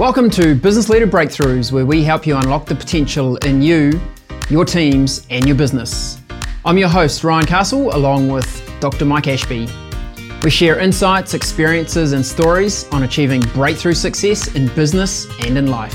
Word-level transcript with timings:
Welcome 0.00 0.30
to 0.30 0.54
Business 0.54 0.88
Leader 0.88 1.06
Breakthroughs, 1.06 1.72
where 1.72 1.84
we 1.84 2.02
help 2.02 2.26
you 2.26 2.34
unlock 2.34 2.64
the 2.64 2.74
potential 2.74 3.36
in 3.36 3.60
you, 3.60 4.00
your 4.48 4.64
teams, 4.64 5.26
and 5.28 5.44
your 5.44 5.54
business. 5.54 6.18
I'm 6.64 6.78
your 6.78 6.88
host, 6.88 7.22
Ryan 7.22 7.44
Castle, 7.44 7.94
along 7.94 8.28
with 8.28 8.66
Dr. 8.80 9.04
Mike 9.04 9.28
Ashby. 9.28 9.68
We 10.42 10.48
share 10.48 10.78
insights, 10.78 11.34
experiences, 11.34 12.14
and 12.14 12.24
stories 12.24 12.88
on 12.92 13.02
achieving 13.02 13.42
breakthrough 13.52 13.92
success 13.92 14.54
in 14.54 14.68
business 14.68 15.26
and 15.44 15.58
in 15.58 15.66
life. 15.66 15.94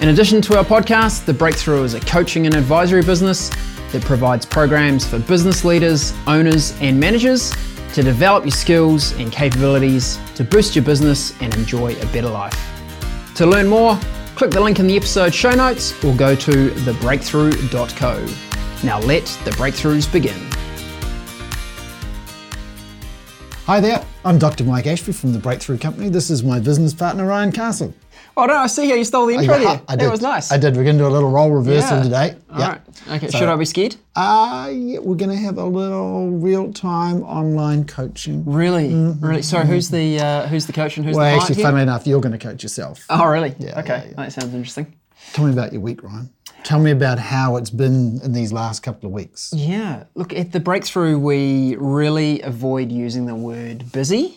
In 0.00 0.10
addition 0.10 0.40
to 0.42 0.58
our 0.58 0.64
podcast, 0.64 1.24
The 1.24 1.34
Breakthrough 1.34 1.82
is 1.82 1.94
a 1.94 2.00
coaching 2.02 2.46
and 2.46 2.54
advisory 2.54 3.02
business 3.02 3.48
that 3.90 4.02
provides 4.02 4.46
programs 4.46 5.04
for 5.04 5.18
business 5.18 5.64
leaders, 5.64 6.14
owners, 6.28 6.80
and 6.80 7.00
managers 7.00 7.52
to 7.92 8.04
develop 8.04 8.44
your 8.44 8.52
skills 8.52 9.10
and 9.18 9.32
capabilities 9.32 10.16
to 10.36 10.44
boost 10.44 10.76
your 10.76 10.84
business 10.84 11.36
and 11.42 11.52
enjoy 11.56 11.92
a 12.00 12.06
better 12.12 12.30
life. 12.30 12.79
To 13.40 13.46
learn 13.46 13.68
more, 13.68 13.98
click 14.34 14.50
the 14.50 14.60
link 14.60 14.80
in 14.80 14.86
the 14.86 14.98
episode 14.98 15.32
show 15.32 15.52
notes 15.52 15.92
or 16.04 16.14
go 16.14 16.34
to 16.34 16.68
thebreakthrough.co. 16.68 18.26
Now 18.86 19.00
let 19.00 19.24
the 19.46 19.50
breakthroughs 19.52 20.12
begin. 20.12 20.38
Hi 23.70 23.78
there, 23.78 24.04
I'm 24.24 24.36
Dr. 24.36 24.64
Mike 24.64 24.88
Ashby 24.88 25.12
from 25.12 25.32
the 25.32 25.38
Breakthrough 25.38 25.78
Company. 25.78 26.08
This 26.08 26.28
is 26.28 26.42
my 26.42 26.58
business 26.58 26.92
partner, 26.92 27.24
Ryan 27.24 27.52
Castle. 27.52 27.94
Oh, 28.36 28.46
no, 28.46 28.56
I 28.56 28.66
see 28.66 28.88
how 28.88 28.96
you 28.96 29.04
stole 29.04 29.26
the 29.26 29.34
intro 29.34 29.54
I, 29.54 29.58
there. 29.58 29.82
I 29.86 29.94
that 29.94 30.10
was 30.10 30.20
nice. 30.20 30.50
I 30.50 30.56
did. 30.58 30.74
We're 30.76 30.82
going 30.82 30.98
to 30.98 31.04
do 31.04 31.06
a 31.06 31.08
little 31.08 31.30
role 31.30 31.52
reversal 31.52 31.98
Yeah. 31.98 32.02
today. 32.02 32.36
All 32.50 32.58
yeah. 32.58 32.68
right. 32.68 32.80
Okay. 33.12 33.28
So- 33.28 33.38
Should 33.38 33.48
I 33.48 33.54
be 33.54 33.64
scared? 33.64 33.94
Uh, 34.16 34.70
yeah, 34.72 34.98
we're 34.98 35.14
going 35.14 35.30
to 35.30 35.36
have 35.36 35.56
a 35.56 35.64
little 35.64 36.32
real-time 36.32 37.22
online 37.22 37.84
coaching. 37.84 38.44
Really? 38.44 38.92
Really? 38.92 39.42
Sorry. 39.42 39.68
Who's 39.68 39.88
the 39.88 40.18
uh, 40.18 40.48
who's 40.48 40.66
the 40.66 40.72
coach 40.72 40.96
and 40.96 41.06
who's 41.06 41.14
Well, 41.14 41.26
the 41.26 41.28
client 41.28 41.36
Well, 41.36 41.42
actually, 41.42 41.54
here? 41.54 41.64
funnily 41.64 41.82
enough, 41.84 42.08
you're 42.08 42.20
going 42.20 42.36
to 42.36 42.38
coach 42.38 42.64
yourself. 42.64 43.06
Oh, 43.08 43.24
really? 43.24 43.54
Yeah, 43.60 43.78
okay. 43.78 43.88
yeah, 43.88 44.04
yeah. 44.04 44.12
That 44.16 44.32
sounds 44.32 44.52
interesting. 44.52 44.92
Tell 45.32 45.44
me 45.46 45.52
about 45.52 45.72
your 45.72 45.80
week, 45.82 46.02
Ryan. 46.02 46.30
Tell 46.64 46.78
me 46.78 46.90
about 46.90 47.18
how 47.18 47.56
it's 47.56 47.70
been 47.70 48.20
in 48.22 48.32
these 48.32 48.52
last 48.52 48.82
couple 48.82 49.06
of 49.06 49.12
weeks. 49.12 49.52
Yeah. 49.56 50.04
Look, 50.14 50.32
at 50.34 50.52
the 50.52 50.60
breakthrough, 50.60 51.18
we 51.18 51.76
really 51.78 52.42
avoid 52.42 52.92
using 52.92 53.26
the 53.26 53.34
word 53.34 53.90
busy. 53.92 54.36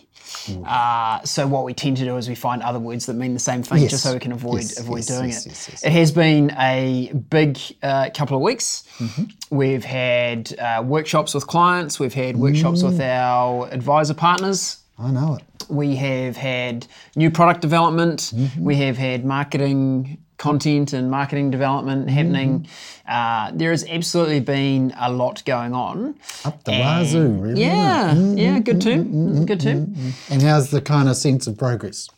Uh, 0.66 1.22
so 1.22 1.46
what 1.46 1.64
we 1.64 1.74
tend 1.74 1.96
to 1.98 2.04
do 2.04 2.16
is 2.16 2.28
we 2.28 2.34
find 2.34 2.62
other 2.62 2.78
words 2.78 3.06
that 3.06 3.14
mean 3.14 3.34
the 3.34 3.38
same 3.40 3.62
thing, 3.62 3.82
Yes. 3.82 3.90
just 3.92 4.02
so 4.02 4.14
we 4.14 4.18
can 4.18 4.32
avoid 4.32 4.62
Yes, 4.62 4.80
avoid 4.80 4.96
yes, 4.98 5.06
doing 5.08 5.30
it. 5.30 5.84
It 5.84 5.92
has 5.92 6.12
been 6.12 6.50
a 6.58 7.12
big 7.30 7.58
uh, 7.82 8.10
couple 8.14 8.36
of 8.36 8.42
weeks. 8.42 8.84
Mm-hmm. 8.98 9.24
We've 9.56 9.84
had 9.84 10.58
uh, 10.58 10.82
workshops 10.84 11.34
with 11.34 11.46
clients. 11.46 12.00
We've 12.00 12.14
had 12.14 12.36
workshops 12.36 12.82
with 12.82 12.98
Mm. 12.98 13.06
our 13.20 13.68
advisor 13.72 14.14
partners. 14.14 14.78
I 14.98 15.10
know 15.10 15.34
it. 15.36 15.66
We 15.68 15.96
have 15.96 16.36
had 16.36 16.86
new 17.16 17.30
product 17.30 17.60
development. 17.60 18.32
Mm-hmm. 18.34 18.64
We 18.64 18.76
have 18.76 18.96
had 18.96 19.24
marketing 19.24 20.18
content 20.36 20.92
and 20.92 21.10
marketing 21.10 21.50
development 21.50 22.10
happening. 22.10 22.66
Uh, 23.08 23.50
there 23.54 23.70
has 23.70 23.84
absolutely 23.88 24.40
been 24.40 24.92
a 24.98 25.10
lot 25.12 25.44
going 25.44 25.72
on. 25.74 26.14
Up 26.44 26.64
the 26.64 26.72
wazoo, 26.72 27.28
really. 27.28 27.62
isn't 27.62 28.38
it? 28.38 28.42
Yeah, 28.42 28.52
yeah, 28.54 28.58
good 28.60 28.80
Mm-hmm. 28.80 29.34
term, 29.36 29.46
good 29.46 29.60
term. 29.60 29.94
And 30.30 30.42
how's 30.42 30.70
the 30.70 30.80
kind 30.80 31.08
of 31.08 31.16
sense 31.16 31.46
of 31.46 31.56
progress? 31.56 32.08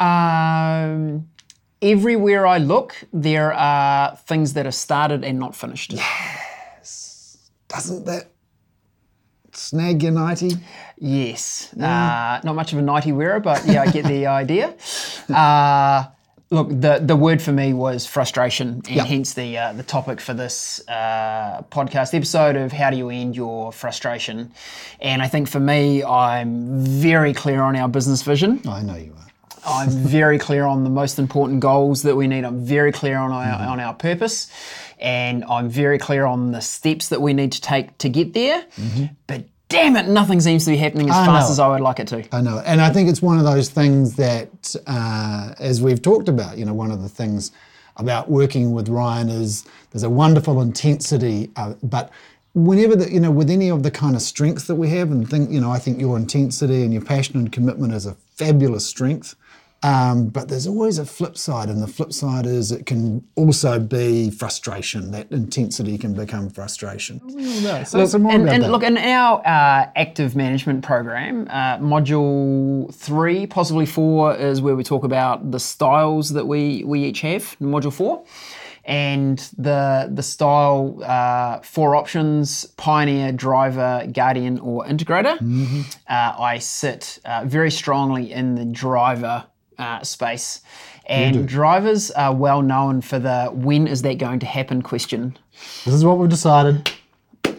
Um, 0.00 1.28
everywhere 1.82 2.46
I 2.46 2.58
look, 2.58 2.94
there 3.12 3.52
are 3.52 4.16
things 4.26 4.54
that 4.54 4.66
are 4.66 4.72
started 4.72 5.24
and 5.24 5.38
not 5.38 5.54
finished. 5.54 5.92
Yes. 5.92 7.38
Doesn't 7.68 8.04
that 8.06 8.24
snag 9.52 10.02
your 10.02 10.12
nighty? 10.12 10.52
Yes, 10.98 11.72
uh, 11.74 12.40
not 12.44 12.54
much 12.54 12.72
of 12.72 12.78
a 12.78 12.82
nighty 12.82 13.12
wearer, 13.12 13.40
but 13.40 13.64
yeah, 13.66 13.82
I 13.82 13.90
get 13.90 14.04
the 14.06 14.26
idea. 14.42 14.74
Uh, 15.32 16.04
look, 16.50 16.68
the 16.68 17.00
the 17.02 17.16
word 17.16 17.40
for 17.40 17.52
me 17.52 17.72
was 17.72 18.06
frustration, 18.06 18.68
and 18.86 18.88
Yeah. 18.88 19.04
hence 19.04 19.34
the 19.34 19.56
uh, 19.58 19.72
the 19.72 19.82
topic 19.82 20.20
for 20.20 20.34
this 20.34 20.80
uh, 20.88 21.62
podcast 21.70 22.14
episode 22.14 22.56
of 22.56 22.72
how 22.72 22.90
do 22.90 22.96
you 22.96 23.10
end 23.10 23.36
your 23.36 23.72
frustration. 23.72 24.52
And 25.00 25.22
I 25.22 25.28
think 25.28 25.48
for 25.48 25.60
me, 25.60 26.02
I'm 26.02 26.80
very 26.84 27.32
clear 27.34 27.62
on 27.62 27.76
our 27.76 27.88
business 27.88 28.22
vision. 28.22 28.60
I 28.68 28.82
know 28.82 28.96
you 28.96 29.12
are. 29.12 29.26
I'm 29.66 29.90
very 29.90 30.38
clear 30.38 30.64
on 30.64 30.84
the 30.84 30.90
most 30.90 31.18
important 31.18 31.60
goals 31.60 32.02
that 32.02 32.16
we 32.16 32.26
need. 32.26 32.44
I'm 32.44 32.64
very 32.64 32.92
clear 32.92 33.18
on 33.18 33.30
our, 33.30 33.44
Mm-hmm. 33.58 33.68
on 33.72 33.80
our 33.80 33.92
purpose, 33.94 34.48
and 34.98 35.44
I'm 35.44 35.68
very 35.68 35.98
clear 35.98 36.24
on 36.24 36.50
the 36.52 36.60
steps 36.62 37.08
that 37.10 37.20
we 37.20 37.34
need 37.34 37.52
to 37.52 37.60
take 37.60 37.96
to 37.98 38.08
get 38.08 38.32
there. 38.32 38.64
But 39.26 39.44
damn 39.70 39.96
it, 39.96 40.06
nothing 40.06 40.40
seems 40.40 40.66
to 40.66 40.72
be 40.72 40.76
happening 40.76 41.08
as. 41.08 41.16
I 41.16 41.24
fast 41.24 41.48
know. 41.48 41.52
as 41.52 41.58
I 41.58 41.68
would 41.68 41.80
like 41.80 41.98
it 41.98 42.08
to. 42.08 42.36
I 42.36 42.42
know, 42.42 42.62
and 42.66 42.82
I 42.82 42.90
think 42.90 43.08
it's 43.08 43.22
one 43.22 43.38
of 43.38 43.44
those 43.44 43.70
things 43.70 44.16
that, 44.16 44.76
uh, 44.86 45.54
as 45.58 45.80
we've 45.80 46.02
talked 46.02 46.28
about, 46.28 46.58
you 46.58 46.66
know, 46.66 46.74
one 46.74 46.90
of 46.90 47.00
the 47.00 47.08
things 47.08 47.52
about 47.96 48.30
working 48.30 48.72
with 48.72 48.88
Ryan 48.88 49.30
is 49.30 49.64
there's 49.90 50.02
a 50.02 50.10
wonderful 50.10 50.60
intensity, 50.60 51.50
uh, 51.56 51.74
but 51.82 52.10
whenever 52.54 52.96
that 52.96 53.12
you 53.12 53.20
know, 53.20 53.30
with 53.30 53.48
any 53.48 53.70
of 53.70 53.82
the 53.82 53.90
kind 53.90 54.14
of 54.14 54.22
strengths 54.22 54.66
that 54.66 54.74
we 54.74 54.90
have, 54.90 55.10
and 55.10 55.28
think, 55.28 55.50
you 55.50 55.60
know, 55.60 55.70
I 55.70 55.78
think 55.78 56.00
your 56.00 56.16
intensity 56.16 56.82
and 56.82 56.92
your 56.92 57.02
passion 57.02 57.36
and 57.36 57.50
commitment 57.50 57.94
is 57.94 58.06
a 58.06 58.14
fabulous 58.34 58.84
strength. 58.84 59.34
Um, 59.82 60.26
but 60.28 60.48
there's 60.48 60.66
always 60.66 60.98
a 60.98 61.06
flip 61.06 61.38
side, 61.38 61.70
and 61.70 61.82
the 61.82 61.86
flip 61.86 62.12
side 62.12 62.44
is 62.44 62.70
it 62.70 62.84
can 62.84 63.24
also 63.34 63.78
be 63.80 64.30
frustration. 64.30 65.10
That 65.12 65.32
intensity 65.32 65.96
can 65.96 66.12
become 66.12 66.50
frustration. 66.50 67.20
So 67.84 68.04
some 68.04 68.22
more 68.22 68.32
And, 68.32 68.42
about 68.42 68.54
and 68.54 68.64
that. 68.64 68.70
look, 68.70 68.82
in 68.82 68.98
our 68.98 69.38
uh, 69.40 69.90
active 69.96 70.36
management 70.36 70.84
program, 70.84 71.48
uh, 71.48 71.78
module 71.78 72.94
three, 72.94 73.46
possibly 73.46 73.86
four, 73.86 74.36
is 74.36 74.60
where 74.60 74.76
we 74.76 74.84
talk 74.84 75.02
about 75.02 75.50
the 75.50 75.60
styles 75.60 76.30
that 76.30 76.46
we, 76.46 76.84
we 76.84 77.04
each 77.04 77.22
have. 77.22 77.56
in 77.58 77.68
Module 77.68 77.92
four, 77.92 78.22
and 78.84 79.38
the 79.56 80.10
the 80.12 80.22
style 80.22 81.02
uh, 81.02 81.60
four 81.60 81.96
options: 81.96 82.66
pioneer, 82.76 83.32
driver, 83.32 84.06
guardian, 84.12 84.58
or 84.58 84.84
integrator. 84.84 85.40
Uh, 86.08 86.34
I 86.38 86.58
sit 86.58 87.18
uh, 87.24 87.44
very 87.46 87.70
strongly 87.70 88.30
in 88.32 88.56
the 88.56 88.66
driver 88.66 89.46
uh, 89.80 90.02
space. 90.04 90.60
And 91.06 91.48
drivers 91.48 92.10
are 92.12 92.34
well 92.34 92.62
known 92.62 93.00
for 93.00 93.18
the 93.18 93.50
when 93.52 93.88
is 93.88 94.02
that 94.02 94.18
going 94.18 94.38
to 94.40 94.46
happen 94.46 94.82
question. 94.82 95.36
this 95.84 95.94
is 95.94 96.04
what 96.04 96.18
we've 96.18 96.28
decided. 96.28 96.90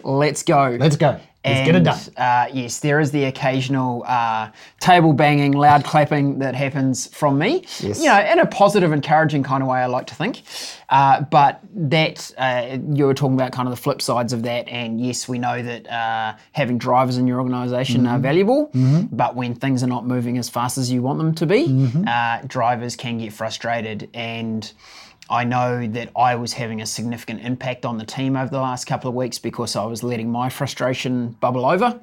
Let's 0.02 0.42
go. 0.42 0.76
Let's 0.80 0.96
go. 0.96 1.20
Let's 1.44 1.66
get 1.66 1.74
it 1.74 1.76
And, 1.76 1.84
done. 1.84 1.98
Uh, 2.16 2.46
yes, 2.52 2.78
there 2.78 3.00
is 3.00 3.10
the 3.10 3.24
occasional 3.24 4.04
uh, 4.06 4.50
table 4.78 5.12
banging, 5.12 5.52
loud 5.52 5.82
clapping 5.84 6.38
that 6.38 6.54
happens 6.54 7.08
from 7.08 7.36
me. 7.38 7.64
Yes. 7.80 7.98
You 8.00 8.06
know, 8.06 8.20
in 8.20 8.38
a 8.38 8.46
positive, 8.46 8.92
encouraging 8.92 9.42
kind 9.42 9.60
of 9.62 9.68
way, 9.68 9.80
I 9.80 9.86
like 9.86 10.06
to 10.06 10.14
think. 10.14 10.42
Uh, 10.88 11.22
but 11.22 11.60
that, 11.74 12.30
uh, 12.38 12.78
you 12.92 13.06
were 13.06 13.14
talking 13.14 13.34
about 13.34 13.50
kind 13.50 13.66
of 13.66 13.74
the 13.74 13.80
flip 13.80 14.00
sides 14.00 14.32
of 14.32 14.44
that. 14.44 14.68
And 14.68 15.00
yes, 15.04 15.28
we 15.28 15.38
know 15.40 15.60
that 15.62 15.88
uh, 15.90 16.34
having 16.52 16.78
drivers 16.78 17.16
in 17.18 17.26
your 17.26 17.38
organization 17.40 18.02
Mm-hmm. 18.04 18.06
are 18.14 18.18
valuable. 18.20 18.70
But 19.10 19.34
when 19.34 19.54
things 19.54 19.82
are 19.82 19.88
not 19.88 20.06
moving 20.06 20.38
as 20.38 20.48
fast 20.48 20.78
as 20.78 20.92
you 20.92 21.02
want 21.02 21.18
them 21.18 21.34
to 21.34 21.46
be, 21.46 21.66
Mm-hmm. 21.66 22.04
uh, 22.06 22.42
drivers 22.46 22.94
can 22.94 23.18
get 23.18 23.32
frustrated. 23.32 24.08
And 24.14 24.70
I 25.30 25.44
know 25.44 25.86
that 25.86 26.10
I 26.16 26.34
was 26.34 26.52
having 26.52 26.80
a 26.80 26.86
significant 26.86 27.42
impact 27.42 27.84
on 27.84 27.98
the 27.98 28.04
team 28.04 28.36
over 28.36 28.50
the 28.50 28.60
last 28.60 28.86
couple 28.86 29.08
of 29.08 29.14
weeks 29.14 29.38
because 29.38 29.76
I 29.76 29.84
was 29.84 30.02
letting 30.02 30.30
my 30.30 30.48
frustration 30.48 31.30
bubble 31.40 31.64
over. 31.64 32.00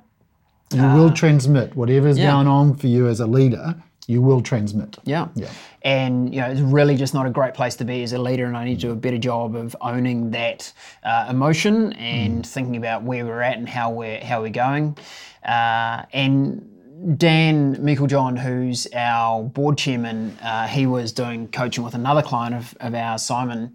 You 0.73 0.83
will 0.83 1.11
transmit 1.11 1.75
whatever's 1.75 2.19
yeah. 2.19 2.31
going 2.31 2.47
on 2.47 2.75
for 2.75 2.87
you 2.87 3.07
as 3.07 3.19
a 3.19 3.27
leader. 3.27 3.75
You 4.07 4.21
will 4.21 4.41
transmit. 4.41 4.97
Yeah. 5.03 5.27
Yeah. 5.35 5.49
And 5.83 6.33
you 6.33 6.41
know, 6.41 6.47
it's 6.47 6.61
really 6.61 6.95
just 6.95 7.13
not 7.13 7.25
a 7.25 7.29
great 7.29 7.53
place 7.53 7.75
to 7.77 7.85
be 7.85 8.03
as 8.03 8.13
a 8.13 8.19
leader, 8.19 8.45
and 8.45 8.57
I 8.57 8.65
need 8.65 8.75
to 8.75 8.87
do 8.87 8.91
a 8.91 8.95
better 8.95 9.17
job 9.17 9.55
of 9.55 9.75
owning 9.81 10.31
that 10.31 10.71
uh, 11.03 11.27
emotion 11.29 11.93
and 11.93 12.45
thinking 12.45 12.75
about 12.75 13.03
where 13.03 13.25
we're 13.25 13.41
at 13.41 13.57
and 13.57 13.69
how 13.69 13.91
we're 13.91 14.23
how 14.23 14.41
we're 14.41 14.49
going. 14.49 14.97
Uh, 15.43 16.05
and 16.11 16.67
Dan 17.15 17.75
Meiklejohn, 17.77 18.37
who's 18.37 18.87
our 18.93 19.43
board 19.43 19.77
chairman, 19.77 20.37
uh, 20.41 20.67
he 20.67 20.85
was 20.85 21.11
doing 21.11 21.47
coaching 21.47 21.83
with 21.83 21.93
another 21.93 22.21
client 22.21 22.55
of, 22.55 22.75
of 22.81 22.93
ours, 22.93 23.23
Simon, 23.23 23.73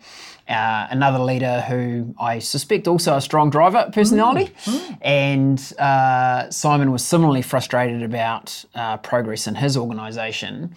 uh, 0.48 0.88
another 0.90 1.18
leader 1.18 1.62
who 1.62 2.14
I 2.18 2.38
suspect 2.38 2.86
also 2.86 3.16
a 3.16 3.20
strong 3.20 3.50
driver 3.50 3.88
personality. 3.92 4.52
And 5.00 5.58
uh, 5.78 6.50
Simon 6.50 6.92
was 6.92 7.04
similarly 7.04 7.42
frustrated 7.42 8.02
about 8.02 8.64
uh, 8.74 8.98
progress 8.98 9.46
in 9.46 9.54
his 9.54 9.76
organisation. 9.76 10.74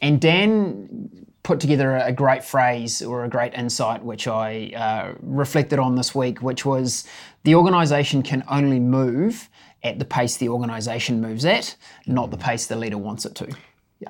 And 0.00 0.20
Dan 0.20 1.26
put 1.42 1.58
together 1.58 1.96
a 1.96 2.12
great 2.12 2.44
phrase 2.44 3.02
or 3.02 3.24
a 3.24 3.28
great 3.28 3.54
insight, 3.54 4.04
which 4.04 4.28
I 4.28 4.70
uh, 4.76 5.14
reflected 5.22 5.78
on 5.78 5.96
this 5.96 6.14
week, 6.14 6.42
which 6.42 6.64
was 6.64 7.04
the 7.44 7.54
organisation 7.54 8.22
can 8.22 8.44
only 8.48 8.78
move 8.78 9.48
at 9.82 9.98
the 9.98 10.04
pace 10.04 10.36
the 10.36 10.48
organisation 10.48 11.20
moves 11.20 11.44
at, 11.44 11.76
not 12.06 12.30
the 12.30 12.36
pace 12.36 12.66
the 12.66 12.76
leader 12.76 12.98
wants 12.98 13.24
it 13.24 13.34
to. 13.36 13.46
Yeah. 14.00 14.08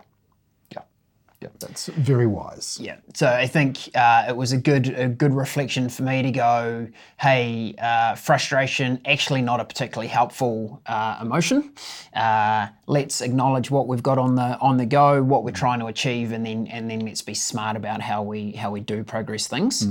Yeah, 1.41 1.51
that's 1.61 1.87
very 1.87 2.27
wise. 2.27 2.79
Yeah. 2.81 2.97
So 3.15 3.29
I 3.29 3.47
think 3.47 3.95
uh, 3.95 4.25
it 4.29 4.37
was 4.37 4.51
a 4.51 4.59
good 4.59 4.89
a 4.89 5.07
good 5.07 5.33
reflection 5.33 5.89
for 5.89 6.03
me 6.03 6.21
to 6.21 6.33
go, 6.33 6.89
hey, 7.21 7.77
uh, 7.81 8.17
frustration 8.17 9.01
actually 9.05 9.43
not 9.43 9.61
a 9.61 9.65
particularly 9.65 10.09
helpful 10.09 10.83
uh, 10.87 11.19
emotion. 11.21 11.73
Uh, 12.13 12.67
let's 12.89 13.21
acknowledge 13.21 13.71
what 13.71 13.87
we've 13.87 14.03
got 14.03 14.19
on 14.19 14.35
the 14.35 14.59
on 14.59 14.79
the 14.79 14.87
go, 14.87 15.23
what 15.23 15.45
we're 15.45 15.53
trying 15.53 15.79
to 15.79 15.87
achieve, 15.87 16.33
and 16.33 16.45
then 16.45 16.67
and 16.67 16.91
then 16.91 17.01
let's 17.01 17.23
be 17.23 17.35
smart 17.35 17.77
about 17.77 18.01
how 18.01 18.21
we 18.21 18.51
how 18.51 18.73
we 18.73 18.81
do 18.81 19.05
progress 19.05 19.47
things. 19.47 19.87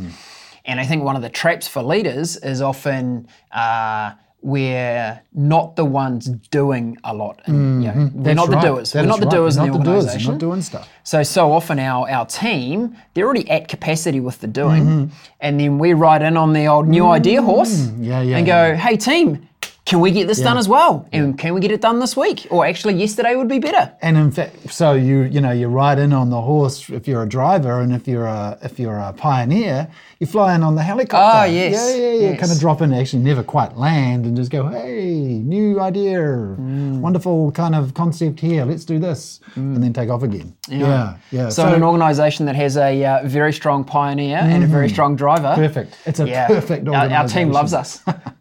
And 0.65 0.81
I 0.81 0.85
think 0.85 1.01
one 1.03 1.15
of 1.15 1.21
the 1.21 1.29
traps 1.29 1.65
for 1.65 1.81
leaders 1.81 2.35
is 2.35 2.61
often 2.61 3.29
uh, 3.53 4.11
we're 4.41 5.19
not 5.33 5.75
the 5.75 5.83
ones 5.83 6.27
doing 6.27 6.97
a 7.03 7.13
lot. 7.13 7.41
And, 7.45 7.83
you 7.83 7.89
mm-hmm. 7.89 7.99
know, 7.99 8.11
we're 8.13 8.33
not 8.33 8.49
That's 8.49 8.49
the 8.49 8.55
right. 8.55 8.65
doers. 8.65 8.91
That 8.91 9.01
we're 9.01 9.07
not 9.07 9.19
the 9.19 9.25
right. 9.25 9.31
doers 9.31 9.55
You're 9.55 9.65
in 9.65 9.71
the 9.71 9.77
not 9.77 9.83
the 9.83 9.91
organisation. 9.91 10.31
not 10.31 10.39
doing 10.39 10.61
stuff. 10.61 10.89
So 11.03 11.23
so 11.23 11.51
often 11.51 11.79
our 11.79 12.09
our 12.09 12.25
team 12.25 12.95
they're 13.13 13.25
already 13.25 13.49
at 13.49 13.67
capacity 13.67 14.19
with 14.19 14.39
the 14.39 14.47
doing, 14.47 14.83
mm-hmm. 14.83 15.13
and 15.39 15.59
then 15.59 15.79
we 15.79 15.93
ride 15.93 16.21
in 16.21 16.37
on 16.37 16.53
the 16.53 16.67
old 16.67 16.87
new 16.87 17.07
idea 17.07 17.41
horse 17.41 17.75
mm-hmm. 17.75 18.03
Yeah, 18.03 18.21
yeah, 18.21 18.37
and 18.37 18.45
go, 18.45 18.75
hey 18.75 18.95
team, 18.95 19.47
can 19.87 20.01
we 20.01 20.11
get 20.11 20.27
this 20.27 20.41
done 20.41 20.57
as 20.57 20.67
well? 20.67 21.07
And 21.13 21.39
can 21.39 21.53
we 21.53 21.61
get 21.61 21.71
it 21.71 21.79
done 21.79 21.99
this 21.99 22.17
week? 22.17 22.45
Or 22.51 22.65
actually 22.65 22.95
yesterday 22.95 23.37
would 23.37 23.47
be 23.47 23.57
better. 23.57 23.93
And 24.01 24.17
in 24.17 24.31
fact, 24.31 24.69
so 24.69 24.91
you 24.91 25.21
you 25.23 25.39
know 25.39 25.51
you 25.51 25.69
ride 25.69 25.97
in 25.97 26.11
on 26.11 26.29
the 26.29 26.41
horse 26.41 26.89
if 26.89 27.07
you're 27.07 27.23
a 27.23 27.29
driver, 27.29 27.79
and 27.79 27.93
if 27.93 28.05
you're 28.05 28.25
a 28.25 28.57
if 28.61 28.77
you're 28.79 28.99
a 28.99 29.13
pioneer, 29.13 29.87
you 30.19 30.27
fly 30.27 30.55
in 30.55 30.61
on 30.63 30.75
the 30.75 30.83
helicopter. 30.83 31.37
Ah, 31.39 31.45
yes, 31.45 31.73
Yeah, 31.73 31.95
yeah, 31.95 32.11
yeah. 32.13 32.29
yes. 32.31 32.39
Kind 32.41 32.51
of 32.51 32.59
drop 32.59 32.81
in, 32.81 32.93
actually 32.93 33.23
never 33.23 33.43
quite 33.43 33.77
land, 33.77 34.25
and 34.25 34.35
just 34.35 34.51
go, 34.51 34.67
hey, 34.67 35.39
new 35.55 35.79
idea, 35.79 36.17
Mm. 36.17 36.99
wonderful 36.99 37.51
kind 37.53 37.73
of 37.75 37.93
concept 37.93 38.39
here. 38.41 38.65
Let's 38.65 38.83
do 38.83 38.99
this, 38.99 39.39
and 39.55 39.81
then 39.81 39.93
take 39.93 40.09
off 40.09 40.23
again. 40.23 40.53
Yeah, 40.67 41.15
yeah. 41.31 41.47
So, 41.49 41.65
in 41.67 41.75
an 41.75 41.83
organisation 41.83 42.45
that 42.47 42.55
has 42.55 42.75
a 42.75 43.05
uh, 43.05 43.27
very 43.27 43.53
strong 43.53 43.85
pioneer 43.85 44.37
and 44.37 44.63
a 44.63 44.67
very 44.67 44.89
strong 44.89 45.15
driver, 45.15 45.53
perfect. 45.55 45.95
It's 46.05 46.19
a 46.19 46.27
yeah, 46.27 46.47
perfect. 46.47 46.87
our, 46.89 47.09
our 47.09 47.27
team 47.27 47.51
loves 47.51 47.73
us. 47.73 48.01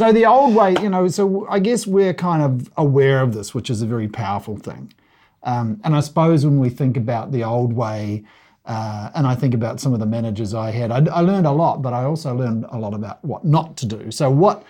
So 0.00 0.12
the 0.12 0.24
old 0.24 0.54
way, 0.54 0.76
you 0.80 0.88
know, 0.88 1.08
so 1.08 1.46
I 1.50 1.58
guess 1.58 1.86
we're 1.86 2.14
kind 2.14 2.42
of 2.42 2.72
aware 2.78 3.20
of 3.20 3.34
this, 3.34 3.52
which 3.52 3.68
is 3.68 3.82
a 3.82 3.86
very 3.86 4.08
powerful 4.08 4.56
thing. 4.56 4.94
Um, 5.42 5.78
and 5.84 5.94
I 5.94 6.00
suppose 6.00 6.42
when 6.42 6.58
we 6.58 6.70
think 6.70 6.96
about 6.96 7.32
the 7.32 7.44
old 7.44 7.74
way, 7.74 8.24
uh, 8.64 9.10
and 9.14 9.26
I 9.26 9.34
think 9.34 9.52
about 9.52 9.78
some 9.78 9.92
of 9.92 10.00
the 10.00 10.06
managers 10.06 10.54
I 10.54 10.70
had, 10.70 10.90
I, 10.90 11.04
I 11.14 11.20
learned 11.20 11.46
a 11.46 11.50
lot, 11.50 11.82
but 11.82 11.92
I 11.92 12.04
also 12.04 12.34
learned 12.34 12.64
a 12.70 12.78
lot 12.78 12.94
about 12.94 13.22
what 13.22 13.44
not 13.44 13.76
to 13.76 13.84
do. 13.84 14.10
So 14.10 14.30
what, 14.30 14.64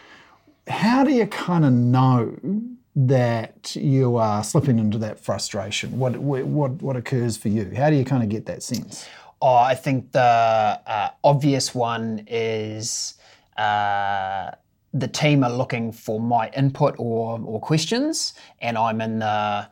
how 0.67 1.05
do 1.05 1.13
you 1.13 1.29
kind 1.29 1.65
of 1.65 1.75
know 1.75 2.37
that 2.97 3.77
you 3.77 4.17
are 4.17 4.43
slipping 4.43 4.81
into 4.81 4.99
that 4.99 5.21
frustration? 5.21 5.97
What 5.97 6.17
what 6.17 6.73
what 6.83 6.97
occurs 6.97 7.37
for 7.37 7.51
you? 7.51 7.73
How 7.77 7.89
do 7.89 7.95
you 7.95 8.05
kind 8.05 8.25
of 8.25 8.31
get 8.31 8.47
that 8.47 8.65
sense? 8.65 9.09
Oh, 9.41 9.55
I 9.55 9.77
think 9.77 10.11
the 10.11 10.21
uh, 10.21 11.11
obvious 11.23 11.73
one 11.73 12.25
is 12.27 13.15
uh, 13.57 14.51
the 14.93 15.09
team 15.09 15.45
are 15.45 15.51
looking 15.53 15.93
for 15.93 16.19
my 16.21 16.51
input 16.57 16.95
or, 16.99 17.41
or 17.45 17.61
questions, 17.61 18.35
and 18.61 18.77
I'm 18.77 19.01
in 19.01 19.21
the 19.21 19.69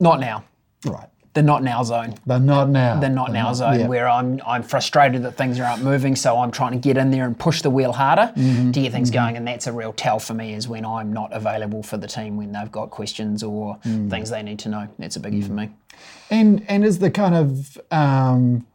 not 0.00 0.20
now, 0.20 0.44
Right. 0.84 1.08
the 1.34 1.42
not 1.42 1.62
now 1.62 1.82
zone. 1.84 2.14
They're 2.26 2.38
not 2.38 2.68
now. 2.68 3.00
The 3.00 3.08
not 3.08 3.32
now 3.32 3.54
zone 3.54 3.80
yeah. 3.80 3.86
where 3.86 4.08
I'm 4.08 4.40
I'm 4.46 4.62
frustrated 4.62 5.22
that 5.22 5.36
things 5.36 5.58
aren't 5.58 5.82
moving, 5.82 6.14
so 6.16 6.38
I'm 6.38 6.50
trying 6.50 6.72
to 6.72 6.78
get 6.78 6.96
in 6.98 7.10
there 7.10 7.24
and 7.24 7.38
push 7.38 7.62
the 7.62 7.70
wheel 7.70 7.92
harder 7.92 8.32
Mm-hmm. 8.36 8.72
to 8.72 8.80
get 8.82 8.92
things 8.92 9.10
going, 9.10 9.36
and 9.38 9.46
that's 9.46 9.66
a 9.66 9.72
real 9.72 9.92
tell 9.92 10.18
for 10.18 10.34
me 10.34 10.52
is 10.54 10.68
when 10.68 10.84
I'm 10.84 11.12
not 11.12 11.32
available 11.32 11.82
for 11.82 11.96
the 11.96 12.06
team 12.08 12.36
when 12.36 12.52
they've 12.52 12.70
got 12.72 12.90
questions 12.90 13.42
or 13.42 13.78
Mm. 13.86 14.10
things 14.10 14.28
they 14.30 14.42
need 14.42 14.58
to 14.60 14.68
know. 14.68 14.88
That's 14.98 15.16
a 15.16 15.20
biggie 15.20 15.46
for 15.46 15.52
me. 15.52 15.70
And 16.30 16.64
and 16.68 16.84
is 16.84 16.98
the 16.98 17.10
kind 17.10 17.34
of 17.34 17.78
um, 17.90 18.66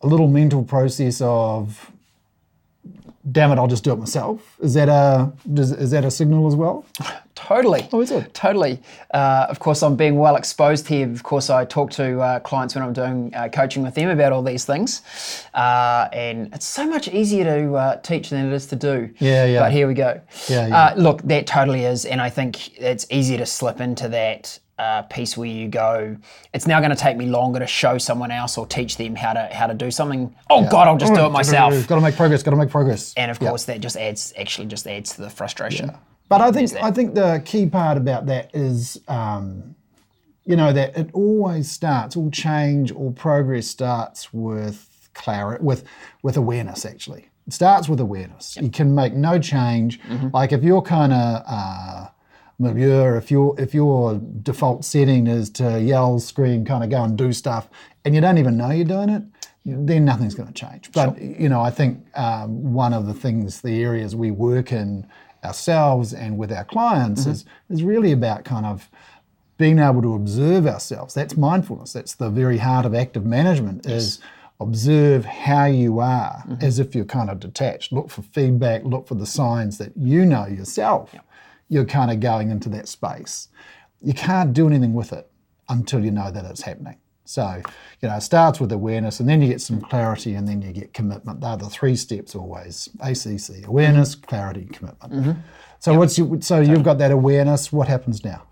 a 0.00 0.06
little 0.06 0.28
mental 0.28 0.62
process 0.62 1.20
of, 1.20 1.90
damn 3.32 3.50
it, 3.52 3.58
I'll 3.58 3.66
just 3.66 3.84
do 3.84 3.92
it 3.92 3.98
myself. 3.98 4.56
Is 4.60 4.74
that 4.74 4.88
a 4.88 5.32
does, 5.52 5.72
is 5.72 5.90
that 5.90 6.04
a 6.04 6.10
signal 6.10 6.46
as 6.46 6.54
well? 6.54 6.84
Totally. 7.34 7.88
Oh, 7.92 8.00
is 8.00 8.10
it? 8.10 8.34
Totally. 8.34 8.80
Uh, 9.14 9.46
of 9.48 9.58
course, 9.60 9.82
I'm 9.82 9.94
being 9.94 10.18
well 10.18 10.36
exposed 10.36 10.88
here. 10.88 11.08
Of 11.08 11.22
course, 11.22 11.50
I 11.50 11.64
talk 11.64 11.90
to 11.92 12.20
uh, 12.20 12.40
clients 12.40 12.74
when 12.74 12.82
I'm 12.82 12.92
doing 12.92 13.32
uh, 13.34 13.48
coaching 13.48 13.82
with 13.82 13.94
them 13.94 14.10
about 14.10 14.32
all 14.32 14.42
these 14.42 14.64
things. 14.64 15.02
Uh, 15.54 16.08
and 16.12 16.52
it's 16.52 16.66
so 16.66 16.86
much 16.86 17.08
easier 17.08 17.44
to 17.44 17.74
uh, 17.74 17.96
teach 18.00 18.30
than 18.30 18.48
it 18.48 18.52
is 18.52 18.66
to 18.66 18.76
do. 18.76 19.10
Yeah, 19.18 19.44
yeah. 19.44 19.60
But 19.60 19.72
here 19.72 19.86
we 19.86 19.94
go. 19.94 20.20
Yeah, 20.48 20.66
yeah. 20.66 20.78
Uh, 20.78 20.94
look, 20.96 21.22
that 21.22 21.46
totally 21.46 21.84
is. 21.84 22.04
And 22.04 22.20
I 22.20 22.28
think 22.28 22.76
it's 22.78 23.06
easy 23.10 23.36
to 23.36 23.46
slip 23.46 23.80
into 23.80 24.08
that. 24.08 24.58
Uh, 24.78 25.02
piece 25.02 25.36
where 25.36 25.48
you 25.48 25.66
go, 25.66 26.16
it's 26.54 26.66
now 26.68 26.78
going 26.78 26.90
to 26.90 26.96
take 26.96 27.16
me 27.16 27.26
longer 27.26 27.58
to 27.58 27.66
show 27.66 27.98
someone 27.98 28.30
else 28.30 28.56
or 28.56 28.64
teach 28.64 28.96
them 28.96 29.16
how 29.16 29.32
to 29.32 29.48
how 29.52 29.66
to 29.66 29.74
do 29.74 29.90
something. 29.90 30.32
Oh 30.50 30.68
God, 30.70 30.86
I'll 30.86 30.96
just 30.96 31.14
do 31.14 31.26
it 31.26 31.30
myself. 31.30 31.74
Got 31.88 31.96
to 31.96 32.00
make 32.00 32.14
progress. 32.14 32.44
Got 32.44 32.52
to 32.52 32.56
make 32.56 32.70
progress. 32.70 33.12
And 33.16 33.28
of 33.28 33.40
course, 33.40 33.64
that 33.64 33.80
just 33.80 33.96
adds 33.96 34.32
actually 34.38 34.68
just 34.68 34.86
adds 34.86 35.14
to 35.16 35.22
the 35.22 35.30
frustration. 35.30 35.90
But 36.28 36.40
I 36.42 36.52
think 36.52 36.72
I 36.80 36.92
think 36.92 37.14
the 37.16 37.42
key 37.44 37.66
part 37.66 37.96
about 37.98 38.26
that 38.26 38.54
is, 38.54 39.00
um, 39.08 39.74
you 40.44 40.54
know, 40.54 40.72
that 40.72 40.96
it 40.96 41.10
always 41.12 41.70
starts, 41.70 42.16
all 42.16 42.30
change, 42.30 42.92
all 42.92 43.10
progress 43.12 43.66
starts 43.66 44.32
with 44.32 45.10
clarity, 45.14 45.64
with 45.64 45.82
with 46.22 46.36
awareness. 46.36 46.84
Actually, 46.84 47.30
it 47.48 47.52
starts 47.52 47.88
with 47.88 47.98
awareness. 47.98 48.56
You 48.60 48.70
can 48.70 48.94
make 48.94 49.14
no 49.14 49.38
change. 49.40 49.98
Like 50.32 50.52
if 50.52 50.62
you're 50.62 50.82
kind 50.82 51.12
of 51.12 51.42
uh, 51.48 52.06
mature, 52.58 53.16
if 53.16 53.30
your 53.30 53.58
if 53.58 53.74
your 53.74 54.20
default 54.42 54.84
setting 54.84 55.26
is 55.26 55.50
to 55.50 55.80
yell, 55.80 56.18
scream, 56.18 56.64
kind 56.64 56.84
of 56.84 56.90
go 56.90 57.02
and 57.02 57.16
do 57.16 57.32
stuff, 57.32 57.68
and 58.04 58.14
you 58.14 58.20
don't 58.20 58.38
even 58.38 58.56
know 58.56 58.70
you're 58.70 58.84
doing 58.84 59.08
it, 59.08 59.22
then 59.64 60.04
nothing's 60.04 60.34
going 60.34 60.52
to 60.52 60.54
change. 60.54 60.90
But 60.92 61.20
you 61.20 61.48
know, 61.48 61.60
I 61.60 61.70
think 61.70 62.04
um, 62.16 62.72
one 62.72 62.92
of 62.92 63.06
the 63.06 63.14
things, 63.14 63.60
the 63.60 63.82
areas 63.82 64.16
we 64.16 64.30
work 64.30 64.72
in 64.72 65.06
ourselves 65.44 66.12
and 66.12 66.36
with 66.36 66.52
our 66.52 66.64
clients 66.64 67.26
is 67.26 67.44
is 67.70 67.82
really 67.82 68.12
about 68.12 68.44
kind 68.44 68.66
of 68.66 68.90
being 69.56 69.78
able 69.78 70.02
to 70.02 70.14
observe 70.14 70.66
ourselves. 70.66 71.14
That's 71.14 71.36
mindfulness. 71.36 71.92
That's 71.92 72.14
the 72.14 72.30
very 72.30 72.58
heart 72.58 72.86
of 72.86 72.94
active 72.94 73.24
management. 73.24 73.86
Is 73.86 74.20
observe 74.60 75.24
how 75.24 75.66
you 75.66 76.00
are 76.00 76.44
as 76.60 76.80
if 76.80 76.94
you're 76.94 77.04
kind 77.04 77.30
of 77.30 77.38
detached. 77.38 77.92
Look 77.92 78.10
for 78.10 78.22
feedback. 78.22 78.84
Look 78.84 79.06
for 79.06 79.14
the 79.14 79.26
signs 79.26 79.78
that 79.78 79.96
you 79.96 80.24
know 80.24 80.46
yourself. 80.46 81.14
You're 81.68 81.84
kind 81.84 82.10
of 82.10 82.20
going 82.20 82.50
into 82.50 82.68
that 82.70 82.88
space. 82.88 83.48
You 84.00 84.14
can't 84.14 84.52
do 84.52 84.66
anything 84.66 84.94
with 84.94 85.12
it 85.12 85.30
until 85.68 86.04
you 86.04 86.10
know 86.10 86.30
that 86.30 86.44
it's 86.44 86.62
happening. 86.62 86.98
So, 87.24 87.60
you 88.00 88.08
know, 88.08 88.16
it 88.16 88.22
starts 88.22 88.58
with 88.58 88.72
awareness 88.72 89.20
and 89.20 89.28
then 89.28 89.42
you 89.42 89.48
get 89.48 89.60
some 89.60 89.82
clarity 89.82 90.32
and 90.34 90.48
then 90.48 90.62
you 90.62 90.72
get 90.72 90.94
commitment. 90.94 91.42
They're 91.42 91.58
the 91.58 91.68
three 91.68 91.94
steps 91.94 92.34
always 92.34 92.88
ACC 93.00 93.66
awareness, 93.66 94.14
clarity, 94.14 94.64
commitment. 94.72 95.12
Mm-hmm. 95.12 95.40
So, 95.78 95.92
what's 95.98 96.16
your, 96.16 96.40
so 96.40 96.60
you've 96.60 96.82
got 96.82 96.96
that 96.98 97.10
awareness. 97.10 97.70
What 97.70 97.86
happens 97.86 98.24
now? 98.24 98.44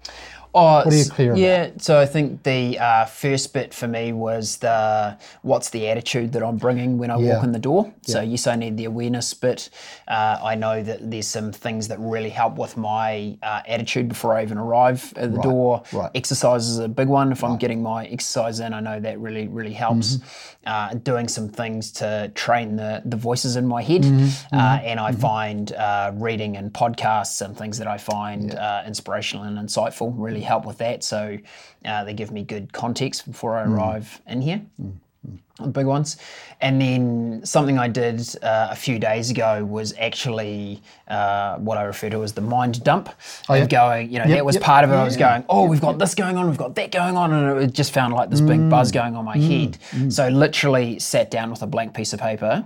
Oh, 0.54 0.76
What 0.76 0.86
are 0.86 0.94
you 0.94 1.00
s- 1.00 1.10
clear 1.10 1.32
about? 1.32 1.38
Yeah, 1.40 1.70
so 1.78 1.98
I 2.00 2.06
think 2.06 2.42
the 2.42 2.78
uh, 2.78 3.04
first 3.06 3.52
bit 3.52 3.74
for 3.74 3.86
me 3.86 4.12
was 4.12 4.56
the 4.58 5.18
what's 5.42 5.70
the 5.70 5.88
attitude 5.88 6.32
that 6.32 6.42
I'm 6.42 6.56
bringing 6.56 6.96
when 6.98 7.10
I 7.10 7.18
Yeah. 7.18 7.34
walk 7.34 7.44
in 7.44 7.52
the 7.52 7.58
door. 7.58 7.92
So 8.02 8.20
yes, 8.22 8.46
I 8.46 8.56
need 8.56 8.76
the 8.76 8.84
awareness 8.86 9.34
bit. 9.34 9.68
Uh, 10.08 10.38
I 10.42 10.54
know 10.54 10.82
that 10.82 11.10
there's 11.10 11.26
some 11.26 11.52
things 11.52 11.88
that 11.88 11.98
really 12.00 12.30
help 12.30 12.56
with 12.56 12.76
my 12.76 13.36
uh, 13.42 13.62
attitude 13.66 14.08
before 14.08 14.34
I 14.36 14.42
even 14.42 14.58
arrive 14.58 15.12
at 15.16 15.32
the 15.34 15.40
door. 15.42 15.82
right. 15.92 16.10
Exercise 16.14 16.68
is 16.68 16.78
a 16.78 16.88
big 16.88 17.08
one. 17.08 17.32
If 17.32 17.44
I'm 17.44 17.56
getting 17.58 17.82
my 17.82 18.06
exercise 18.06 18.60
in, 18.60 18.72
I 18.72 18.80
know 18.80 18.98
that 19.00 19.18
really 19.20 19.48
really 19.48 19.72
helps. 19.74 20.16
Mm-hmm. 20.16 20.26
Uh, 20.66 20.94
doing 20.94 21.28
some 21.28 21.48
things 21.48 21.92
to 21.92 22.28
train 22.34 22.74
the 22.74 23.00
the 23.04 23.16
voices 23.16 23.54
in 23.54 23.64
my 23.66 23.82
head, 23.82 24.02
Mm-hmm. 24.02 24.56
Uh, 24.56 24.78
and 24.82 24.98
I 24.98 25.12
find 25.12 25.72
uh, 25.72 26.10
reading 26.14 26.56
and 26.56 26.72
podcasts 26.72 27.40
and 27.40 27.56
things 27.56 27.78
that 27.78 27.86
I 27.86 27.98
find 27.98 28.52
uh, 28.54 28.82
inspirational 28.86 29.44
and 29.44 29.56
insightful 29.58 30.12
really 30.16 30.40
help 30.46 30.64
with 30.64 30.78
that. 30.78 31.04
So 31.04 31.38
uh, 31.84 32.04
they 32.04 32.14
give 32.14 32.30
me 32.30 32.42
good 32.42 32.72
context 32.72 33.26
before 33.26 33.56
I 33.58 33.64
Mm. 33.64 33.72
arrive 33.72 34.20
in 34.26 34.40
here. 34.42 34.60
The 35.58 35.68
big 35.68 35.86
ones, 35.86 36.18
and 36.60 36.80
then 36.80 37.40
something 37.44 37.78
I 37.78 37.88
did 37.88 38.20
uh, 38.44 38.68
a 38.70 38.76
few 38.76 38.98
days 38.98 39.30
ago 39.30 39.64
was 39.64 39.94
actually 39.98 40.82
uh, 41.08 41.56
what 41.56 41.78
I 41.78 41.82
refer 41.82 42.10
to 42.10 42.22
as 42.22 42.32
the 42.34 42.42
mind 42.42 42.84
dump. 42.84 43.08
Oh, 43.48 43.54
yeah. 43.54 43.62
Of 43.62 43.68
going, 43.70 44.10
you 44.12 44.18
know, 44.18 44.26
Yep, 44.26 44.36
that 44.36 44.44
was 44.44 44.54
yep, 44.56 44.62
part 44.64 44.84
of 44.84 44.90
it. 44.92 44.94
I 44.94 45.02
was 45.02 45.16
yeah, 45.16 45.30
going, 45.32 45.44
oh, 45.48 45.64
we've 45.66 45.80
got 45.80 45.98
this 45.98 46.14
going 46.14 46.36
on, 46.36 46.46
we've 46.46 46.58
got 46.58 46.74
that 46.76 46.92
going 46.92 47.16
on, 47.16 47.32
and 47.32 47.60
it 47.62 47.72
just 47.72 47.92
found 47.92 48.12
like 48.14 48.28
this 48.30 48.42
Mm. 48.42 48.46
big 48.48 48.68
buzz 48.68 48.92
going 48.92 49.16
on 49.16 49.24
my 49.24 49.38
head. 49.38 49.78
So 50.10 50.28
literally 50.28 50.98
sat 51.00 51.30
down 51.30 51.50
with 51.50 51.62
a 51.62 51.66
blank 51.66 51.94
piece 51.94 52.12
of 52.12 52.20
paper. 52.20 52.64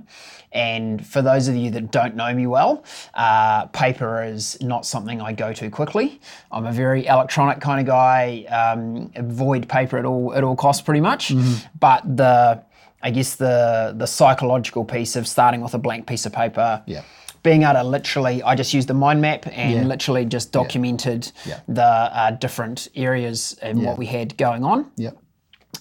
And 0.52 1.06
for 1.06 1.22
those 1.22 1.46
of 1.48 1.54
you 1.56 1.70
that 1.72 1.90
don't 1.92 2.16
know 2.16 2.34
me 2.34 2.46
well, 2.46 2.84
uh, 3.14 3.66
paper 3.66 4.24
is 4.24 4.60
not 4.60 4.84
something 4.84 5.20
I 5.20 5.32
go 5.32 5.52
to 5.52 5.70
quickly. 5.70 6.20
I'm 6.50 6.66
a 6.66 6.72
very 6.72 7.06
electronic 7.06 7.60
kind 7.60 7.80
of 7.80 7.86
guy. 7.86 8.44
Um, 8.50 9.12
avoid 9.14 9.68
paper 9.68 9.98
at 9.98 10.04
all 10.04 10.34
at 10.34 10.42
all 10.42 10.56
costs, 10.56 10.82
pretty 10.82 11.00
much. 11.00 11.28
Mm-hmm. 11.28 11.66
But 11.78 12.16
the 12.16 12.62
I 13.02 13.10
guess 13.10 13.36
the 13.36 13.94
the 13.96 14.06
psychological 14.06 14.84
piece 14.84 15.16
of 15.16 15.26
starting 15.28 15.60
with 15.60 15.74
a 15.74 15.78
blank 15.78 16.06
piece 16.06 16.26
of 16.26 16.32
paper 16.32 16.82
Yeah. 16.86 17.02
being 17.42 17.62
able 17.62 17.74
to 17.74 17.84
literally, 17.84 18.42
I 18.42 18.54
just 18.54 18.74
used 18.74 18.88
the 18.88 18.94
mind 18.94 19.20
map 19.22 19.46
and 19.50 19.72
Yeah. 19.72 19.82
literally 19.84 20.24
just 20.26 20.52
documented 20.52 21.30
Yeah. 21.46 21.60
the 21.68 21.82
uh, 21.84 22.30
different 22.32 22.88
areas 22.94 23.56
and 23.62 23.82
what 23.84 23.96
we 23.98 24.06
had 24.06 24.36
going 24.36 24.64
on. 24.64 24.90
Yep. 24.96 25.16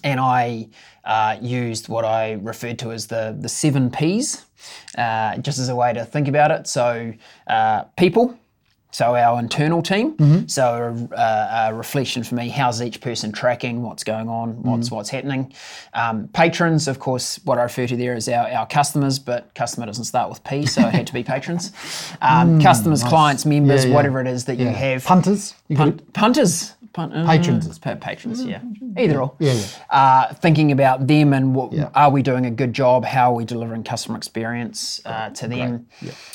And 0.04 0.18
I 0.20 0.68
uh, 1.04 1.36
used 1.40 1.88
what 1.88 2.04
I 2.04 2.32
referred 2.42 2.78
to 2.80 2.92
as 2.92 3.06
the 3.06 3.36
the 3.38 3.48
seven 3.48 3.90
P's, 3.90 4.44
uh, 4.98 5.36
just 5.38 5.58
as 5.58 5.68
a 5.68 5.76
way 5.76 5.92
to 5.92 6.04
think 6.04 6.28
about 6.28 6.50
it. 6.50 6.66
So 6.66 7.12
uh, 7.46 7.82
people. 7.96 8.36
So 8.92 9.14
our 9.14 9.38
internal 9.38 9.82
team. 9.82 10.48
So 10.48 11.08
a, 11.16 11.68
a 11.68 11.72
reflection 11.74 12.24
for 12.24 12.34
me: 12.34 12.48
how's 12.48 12.82
each 12.82 13.00
person 13.00 13.30
tracking? 13.30 13.82
What's 13.84 14.02
going 14.02 14.28
on? 14.28 14.60
What's 14.64 14.90
what's 14.90 15.08
happening? 15.08 15.52
Um, 15.94 16.26
patrons, 16.32 16.88
of 16.88 16.98
course, 16.98 17.38
what 17.44 17.56
I 17.58 17.62
refer 17.62 17.86
to 17.86 17.96
there 17.96 18.14
is 18.16 18.28
our, 18.28 18.48
our 18.50 18.66
customers, 18.66 19.20
but 19.20 19.54
customer 19.54 19.86
doesn't 19.86 20.06
start 20.06 20.28
with 20.28 20.42
P, 20.42 20.66
so 20.66 20.80
it 20.88 20.92
had 20.92 21.06
to 21.06 21.12
be 21.12 21.22
patrons. 21.22 21.70
Um, 22.20 22.60
customers, 22.60 23.04
clients, 23.04 23.46
members, 23.46 23.84
Yeah, 23.84 23.90
yeah. 23.90 23.94
whatever 23.96 24.20
it 24.20 24.26
is 24.26 24.44
that 24.46 24.58
you 24.58 24.66
have. 24.66 25.04
Punters. 25.04 25.54
You 25.68 25.76
Pun- 25.76 25.92
could, 25.98 26.12
punters. 26.12 26.74
Pun- 26.92 27.12
uh, 27.12 27.24
Patrons. 27.24 27.66
it's 27.66 27.78
pa- 27.78 27.94
patrons, 27.94 28.44
yeah. 28.44 28.60
Either 28.98 29.20
or. 29.22 29.34
Yeah, 29.38 29.52
yeah. 29.52 29.66
Uh, 29.90 30.34
thinking 30.34 30.72
about 30.72 31.06
them 31.06 31.32
and 31.32 31.54
what, 31.54 31.72
Yeah. 31.72 31.90
are 31.94 32.10
we 32.10 32.22
doing 32.22 32.46
a 32.46 32.50
good 32.50 32.72
job? 32.72 33.04
How 33.04 33.30
are 33.30 33.34
we 33.36 33.44
delivering 33.44 33.84
customer 33.84 34.16
experience 34.18 35.00
uh, 35.04 35.30
to 35.30 35.46
them? 35.46 35.86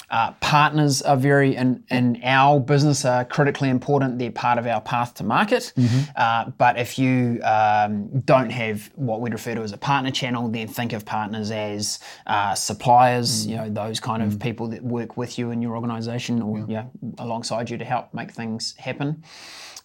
Uh, 0.09 0.31
partners 0.39 1.01
are 1.01 1.17
very, 1.17 1.55
in, 1.57 1.83
in 1.89 2.21
our 2.23 2.59
business, 2.61 3.03
are 3.03 3.25
critically 3.25 3.69
important. 3.69 4.17
They're 4.17 4.31
part 4.31 4.57
of 4.57 4.65
our 4.65 4.79
path 4.79 5.13
to 5.15 5.23
market. 5.25 5.73
Mm-hmm. 5.75 6.11
Uh, 6.15 6.51
but 6.57 6.77
if 6.79 6.97
you 6.97 7.41
um, 7.43 8.21
don't 8.21 8.49
have 8.51 8.89
what 8.95 9.19
we'd 9.19 9.33
refer 9.33 9.55
to 9.55 9.61
as 9.61 9.73
a 9.73 9.77
partner 9.77 10.11
channel, 10.11 10.47
then 10.47 10.67
think 10.69 10.93
of 10.93 11.05
partners 11.05 11.51
as 11.51 11.99
uh, 12.27 12.45
Mm. 12.45 12.57
suppliers, 12.57 13.47
you 13.47 13.55
know, 13.57 13.69
those 13.69 13.99
kind 13.99 14.21
of 14.23 14.39
people 14.39 14.67
that 14.69 14.83
work 14.83 15.17
with 15.17 15.37
you 15.39 15.51
in 15.51 15.61
your 15.61 15.75
organization 15.75 16.41
or 16.41 16.63
yeah. 16.67 16.85
alongside 17.17 17.69
you 17.69 17.77
to 17.77 17.85
help 17.85 18.13
make 18.13 18.31
things 18.31 18.75
happen. 18.77 19.23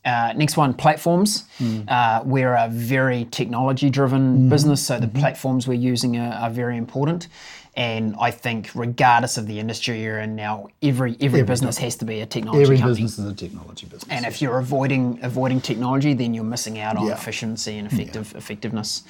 Uh, 0.05 0.33
next 0.35 0.57
one, 0.57 0.73
platforms. 0.75 1.45
Mm. 1.59 1.85
Uh, 1.91 2.23
we're 2.25 2.55
a 2.55 2.69
very 2.71 3.27
technology 3.27 3.91
driven 3.91 4.21
Mm-hmm. 4.37 4.49
business, 4.49 4.87
so 4.87 4.99
the 4.99 5.09
platforms 5.09 5.69
we're 5.69 5.75
using 5.93 6.17
are, 6.17 6.33
are 6.33 6.51
very 6.51 6.77
important. 6.79 7.29
And 7.77 8.17
I 8.21 8.31
think, 8.33 8.71
regardless 8.75 9.39
of 9.39 9.47
the 9.47 9.61
industry 9.61 10.03
you're 10.03 10.19
in 10.19 10.35
now, 10.37 10.69
every 10.83 11.17
every, 11.21 11.43
business 11.45 11.79
has 11.79 11.95
to 11.97 12.05
be 12.05 12.21
a 12.21 12.27
technology 12.27 12.63
every 12.63 12.77
company. 12.79 13.03
business 13.05 13.19
is 13.19 13.33
a 13.33 13.35
technology 13.35 13.87
business. 13.87 14.11
And 14.11 14.27
if 14.27 14.43
you're 14.43 14.59
avoiding 14.59 15.21
avoiding 15.23 15.61
technology, 15.61 16.13
then 16.15 16.35
you're 16.35 16.45
missing 16.57 16.81
out 16.81 16.97
on 16.97 17.07
Yeah. 17.07 17.13
efficiency 17.13 17.79
and 17.79 17.87
effective 17.91 18.35
effectiveness. 18.35 19.05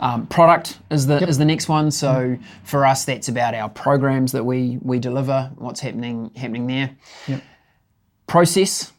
Um, 0.00 0.26
product 0.26 0.78
is 0.90 1.06
the 1.06 1.26
is 1.26 1.38
the 1.38 1.46
next 1.46 1.68
one. 1.70 1.90
So 1.90 2.08
Mm-hmm. 2.08 2.42
for 2.64 2.84
us, 2.84 3.04
that's 3.06 3.28
about 3.28 3.54
our 3.54 3.70
programs 3.70 4.32
that 4.32 4.44
we 4.44 4.78
we 4.82 4.98
deliver. 4.98 5.50
What's 5.56 5.80
happening 5.80 6.32
happening 6.36 6.66
there. 6.66 6.90
Process. 8.26 8.92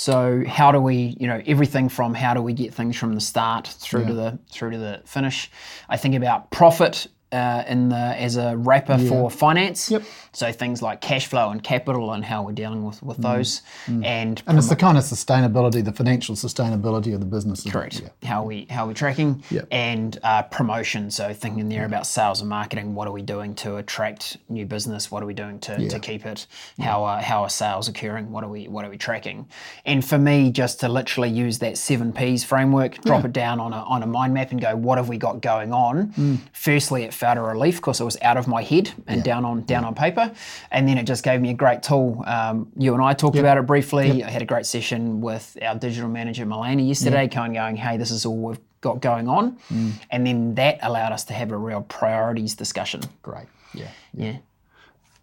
So 0.00 0.42
how 0.46 0.72
do 0.72 0.80
we, 0.80 1.14
you 1.20 1.26
know, 1.26 1.42
everything 1.46 1.90
from 1.90 2.14
how 2.14 2.32
do 2.32 2.40
we 2.40 2.54
get 2.54 2.72
things 2.72 2.96
from 2.96 3.14
the 3.14 3.20
start 3.20 3.66
through 3.66 4.06
to 4.06 4.14
the 4.14 4.38
through 4.50 4.70
to 4.70 4.78
the 4.78 5.02
finish. 5.04 5.50
I 5.90 5.98
think 5.98 6.14
about 6.14 6.50
profit 6.50 7.06
uh, 7.32 7.64
in 7.68 7.88
the 7.88 7.96
as 7.96 8.36
a 8.36 8.56
wrapper 8.56 8.98
for 8.98 9.30
finance. 9.30 9.90
Yep. 9.90 10.02
So 10.32 10.52
things 10.52 10.82
like 10.82 11.00
cash 11.00 11.26
flow 11.26 11.50
and 11.50 11.62
capital 11.62 12.12
and 12.12 12.24
how 12.24 12.42
we're 12.44 12.52
dealing 12.52 12.84
with 12.84 13.02
with 13.02 13.18
those 13.18 13.62
and 13.86 14.36
Mm. 14.38 14.42
and 14.46 14.58
it's 14.58 14.68
the 14.68 14.76
kind 14.76 14.96
of 14.98 15.04
sustainability, 15.04 15.84
the 15.84 15.92
financial 15.92 16.34
sustainability 16.34 17.14
of 17.14 17.20
the 17.20 17.26
business. 17.26 17.64
Correct. 17.64 18.00
Yeah. 18.00 18.28
How 18.28 18.42
we 18.44 18.66
how 18.70 18.86
we 18.86 18.94
tracking 18.94 19.42
Yep. 19.50 19.68
and 19.70 20.18
uh, 20.22 20.42
promotion. 20.42 21.10
So 21.10 21.32
thinking 21.32 21.68
there 21.68 21.84
about 21.84 22.06
sales 22.06 22.40
and 22.40 22.48
marketing. 22.48 22.94
What 22.94 23.06
are 23.08 23.12
we 23.12 23.22
doing 23.22 23.54
to 23.56 23.76
attract 23.76 24.36
new 24.48 24.66
business? 24.66 25.10
What 25.10 25.22
are 25.22 25.26
we 25.26 25.34
doing 25.34 25.58
to, 25.60 25.88
to 25.88 25.98
keep 25.98 26.26
it? 26.26 26.46
How 26.80 27.04
are 27.04 27.20
how 27.22 27.42
are 27.42 27.50
sales 27.50 27.88
occurring? 27.88 28.30
What 28.32 28.44
are 28.44 28.48
we 28.48 28.68
what 28.68 28.84
are 28.84 28.90
we 28.90 28.98
tracking? 28.98 29.46
And 29.84 30.04
for 30.04 30.18
me, 30.18 30.50
just 30.50 30.80
to 30.80 30.88
literally 30.88 31.30
use 31.30 31.58
that 31.60 31.76
seven 31.78 32.12
P's 32.12 32.44
framework, 32.44 33.00
drop 33.02 33.24
it 33.24 33.32
down 33.32 33.60
on 33.60 33.72
a 33.72 33.82
on 33.84 34.02
a 34.02 34.06
mind 34.06 34.34
map 34.34 34.50
and 34.50 34.60
go, 34.60 34.76
what 34.76 34.98
have 34.98 35.08
we 35.08 35.16
got 35.18 35.40
going 35.40 35.72
on? 35.72 36.08
Mm. 36.12 36.38
Firstly, 36.52 37.02
it 37.04 37.14
a 37.22 37.42
relief 37.42 37.76
because 37.76 38.00
it 38.00 38.04
was 38.04 38.16
out 38.22 38.36
of 38.36 38.48
my 38.48 38.62
head 38.62 38.90
and 39.06 39.22
down 39.22 39.44
on 39.44 39.62
down 39.62 39.84
on 39.84 39.94
paper, 39.94 40.32
and 40.70 40.88
then 40.88 40.98
it 40.98 41.04
just 41.04 41.22
gave 41.22 41.40
me 41.40 41.50
a 41.50 41.54
great 41.54 41.82
tool. 41.82 42.22
Um, 42.26 42.70
you 42.76 42.94
and 42.94 43.02
I 43.02 43.12
talked 43.12 43.36
about 43.36 43.58
it 43.58 43.66
briefly. 43.66 44.24
I 44.24 44.30
had 44.30 44.42
a 44.42 44.46
great 44.46 44.66
session 44.66 45.20
with 45.20 45.56
our 45.62 45.74
digital 45.74 46.08
manager 46.08 46.46
Milena 46.46 46.82
yesterday, 46.82 47.28
kind 47.28 47.56
of 47.56 47.60
going, 47.60 47.76
"Hey, 47.76 47.96
this 47.96 48.10
is 48.10 48.24
all 48.24 48.36
we've 48.36 48.58
got 48.80 49.00
going 49.00 49.28
on," 49.28 49.58
Mm. 49.70 49.92
and 50.10 50.26
then 50.26 50.54
that 50.54 50.78
allowed 50.82 51.12
us 51.12 51.24
to 51.24 51.34
have 51.34 51.50
a 51.52 51.56
real 51.56 51.82
priorities 51.82 52.54
discussion. 52.54 53.00
Great. 53.22 53.46
Yeah. 53.74 53.88
Yeah. 54.14 54.36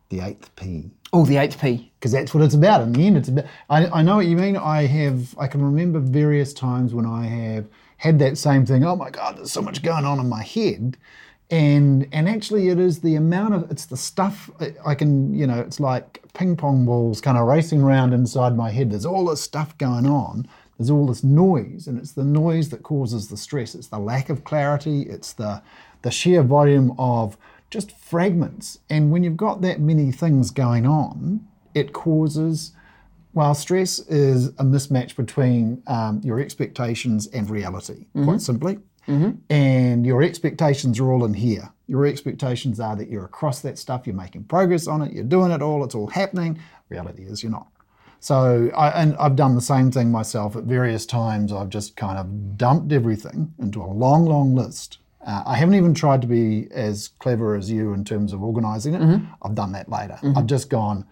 The 0.10 0.22
eighth 0.22 0.56
P. 0.56 0.89
Oh, 1.12 1.25
the 1.25 1.38
eighth 1.38 1.60
P. 1.60 1.92
because 2.00 2.12
that's 2.12 2.34
what 2.34 2.44
it's 2.44 2.54
about. 2.56 2.82
In 2.82 2.94
the 2.94 3.06
end, 3.08 3.18
it's 3.18 3.27
about. 3.30 3.46
I, 3.70 3.88
I 3.88 4.01
know 4.04 4.18
what 4.18 4.25
you 4.27 4.38
mean. 4.38 4.56
I 4.56 4.86
have. 4.86 5.36
I 5.38 5.48
can 5.48 5.62
remember 5.63 6.00
various 6.00 6.54
times 6.54 6.94
when 6.94 7.06
I 7.06 7.25
have 7.25 7.66
had 7.98 8.20
that 8.20 8.38
same 8.38 8.66
thing. 8.66 8.86
Oh 8.86 8.96
my 8.96 9.10
God, 9.10 9.38
there's 9.38 9.51
so 9.51 9.62
much 9.62 9.82
going 9.82 10.06
on 10.06 10.20
in 10.20 10.30
my 10.30 10.44
head, 10.44 10.96
and 11.50 12.08
and 12.12 12.27
actually, 12.27 12.68
it 12.70 12.80
is 12.80 13.00
the 13.00 13.16
amount 13.16 13.54
of. 13.54 13.72
It's 13.72 13.86
the 13.86 13.98
stuff 13.98 14.50
I- 14.86 14.96
can. 14.96 15.34
You 15.34 15.48
know, 15.48 15.60
it's 15.60 15.80
like 15.80 16.22
ping 16.34 16.56
pong 16.58 16.86
balls 16.86 17.22
kind 17.22 17.38
of 17.38 17.48
racing 17.48 17.82
around 17.82 18.13
inside 18.13 18.56
my 18.56 18.70
head. 18.72 18.92
There's 18.92 19.06
all 19.06 19.25
this 19.25 19.42
stuff 19.42 19.77
going 19.77 20.06
on. 20.06 20.48
There's 20.77 20.89
all 20.89 21.08
this 21.08 21.24
noise, 21.24 21.88
and 21.88 21.98
it's 21.98 22.12
the 22.12 22.24
noise 22.24 22.70
that 22.70 22.84
causes 22.84 23.30
the 23.30 23.38
stress. 23.38 23.75
It's 23.75 23.88
the 23.88 23.98
lack 23.98 24.30
of 24.30 24.44
clarity. 24.44 25.04
It's 25.04 25.34
the 25.34 25.62
the 26.01 26.12
sheer 26.12 26.44
volume 26.44 26.94
of 27.00 27.38
just 27.70 27.92
fragments. 27.92 28.80
And 28.89 29.12
when 29.12 29.24
you've 29.24 29.38
got 29.38 29.62
that 29.62 29.80
many 29.80 30.12
things 30.12 30.51
going 30.51 30.86
on, 30.86 31.48
it 31.74 31.94
causes, 31.94 32.72
well, 33.38 33.53
stress 33.53 34.00
is 34.00 34.48
a 34.48 34.63
mismatch 34.63 35.15
between 35.15 35.84
um, 35.86 36.20
your 36.24 36.39
expectations 36.39 37.27
and 37.27 37.48
reality, 37.50 38.08
quite 38.25 38.41
simply. 38.41 38.79
And 39.50 40.06
your 40.06 40.24
expectations 40.24 41.00
are 41.00 41.12
all 41.12 41.24
in 41.24 41.34
here. 41.36 41.72
Your 41.88 42.06
expectations 42.06 42.79
are 42.79 42.96
that 42.96 43.10
you're 43.10 43.25
across 43.25 43.62
that 43.62 43.77
stuff, 43.77 44.06
you're 44.08 44.15
making 44.15 44.46
progress 44.46 44.88
on 44.88 45.01
it, 45.03 45.13
you're 45.13 45.24
doing 45.24 45.51
it 45.51 45.62
all, 45.62 45.84
it's 45.86 45.96
all 45.96 46.08
happening. 46.08 46.60
Reality 46.89 47.24
is 47.24 47.44
you're 47.44 47.51
not. 47.51 47.67
So, 48.20 48.72
I, 48.75 48.89
and 49.01 49.15
I've 49.17 49.36
done 49.36 49.53
the 49.53 49.62
same 49.62 49.91
thing 49.91 50.12
myself 50.12 50.56
at 50.56 50.63
various 50.63 51.06
times. 51.06 51.53
I've 51.53 51.70
just 51.70 51.96
kind 51.96 52.17
of 52.17 52.58
dumped 52.58 52.91
everything 52.91 53.53
into 53.60 53.82
a 53.84 53.86
long, 53.86 54.25
long 54.25 54.56
list. 54.56 54.98
Uh, 55.25 55.44
I 55.46 55.56
haven't 55.56 55.75
even 55.75 55.94
tried 55.94 56.22
to 56.24 56.27
be 56.27 56.67
as 56.72 57.10
clever 57.20 57.56
as 57.56 57.70
you 57.70 57.94
in 57.94 58.03
terms 58.03 58.34
of 58.34 58.41
organizing 58.41 58.96
it. 58.96 59.01
I've 59.44 59.53
done 59.56 59.72
that 59.74 59.88
later. 59.89 60.17
I've 60.36 60.48
just 60.48 60.70
gone 60.72 61.06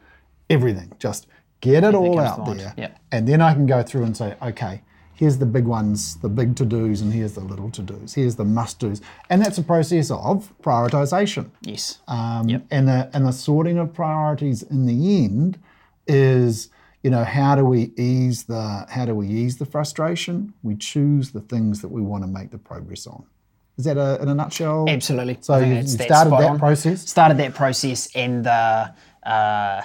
everything, 0.50 0.92
just 1.00 1.28
get 1.66 1.84
it 1.84 1.96
all 1.96 2.20
out 2.20 2.46
there. 2.46 2.74
Yep. 2.78 3.00
And 3.12 3.28
then 3.28 3.42
I 3.42 3.54
can 3.54 3.66
go 3.66 3.82
through 3.84 4.04
and 4.04 4.16
say, 4.16 4.36
okay, 4.42 4.82
here's 5.16 5.38
the 5.38 5.46
big 5.46 5.66
ones, 5.66 6.16
the 6.18 6.30
big 6.30 6.56
to 6.58 6.66
dos, 6.66 7.02
and 7.02 7.12
here's 7.14 7.34
the 7.34 7.42
little 7.42 7.70
to 7.72 7.82
dos. 7.82 8.14
Here's 8.14 8.36
the 8.36 8.46
must 8.46 8.80
dos. 8.80 9.02
And 9.30 9.42
that's 9.42 9.58
a 9.58 9.64
process 9.64 10.12
of 10.12 10.54
prioritization. 10.62 11.50
Yes. 11.62 12.00
Um, 12.08 12.48
Yep. 12.50 12.62
and 12.72 12.88
the 12.88 13.10
and 13.14 13.26
the 13.26 13.32
sorting 13.34 13.78
of 13.78 13.94
priorities 13.94 14.62
in 14.64 14.86
the 14.86 15.24
end 15.26 15.58
is 16.08 16.70
you 17.04 17.10
know 17.10 17.24
how 17.24 17.56
do 17.56 17.64
we 17.66 17.92
ease 17.98 18.44
the 18.44 18.86
how 18.90 19.06
do 19.06 19.14
we 19.16 19.28
ease 19.28 19.58
the 19.58 19.66
frustration 19.66 20.54
we 20.64 20.76
choose 20.76 21.32
the 21.32 21.42
things 21.42 21.82
that 21.82 21.90
we 21.90 22.02
want 22.02 22.24
to 22.24 22.28
make 22.28 22.50
the 22.52 22.58
progress 22.58 23.08
on 23.08 23.24
is 23.78 23.86
that 23.86 23.98
a, 23.98 24.22
in 24.22 24.28
a 24.30 24.36
nutshell 24.36 24.86
Absolutely. 24.88 25.38
so 25.42 25.58
you, 25.58 25.66
that's- 25.66 25.92
you 25.94 25.98
that's 25.98 26.10
started 26.14 26.32
that 26.32 26.50
on. 26.52 26.60
process 26.60 27.02
started 27.10 27.38
that 27.38 27.54
process 27.56 28.10
and 28.16 28.46
uh, 28.48 28.88
uh, 29.26 29.82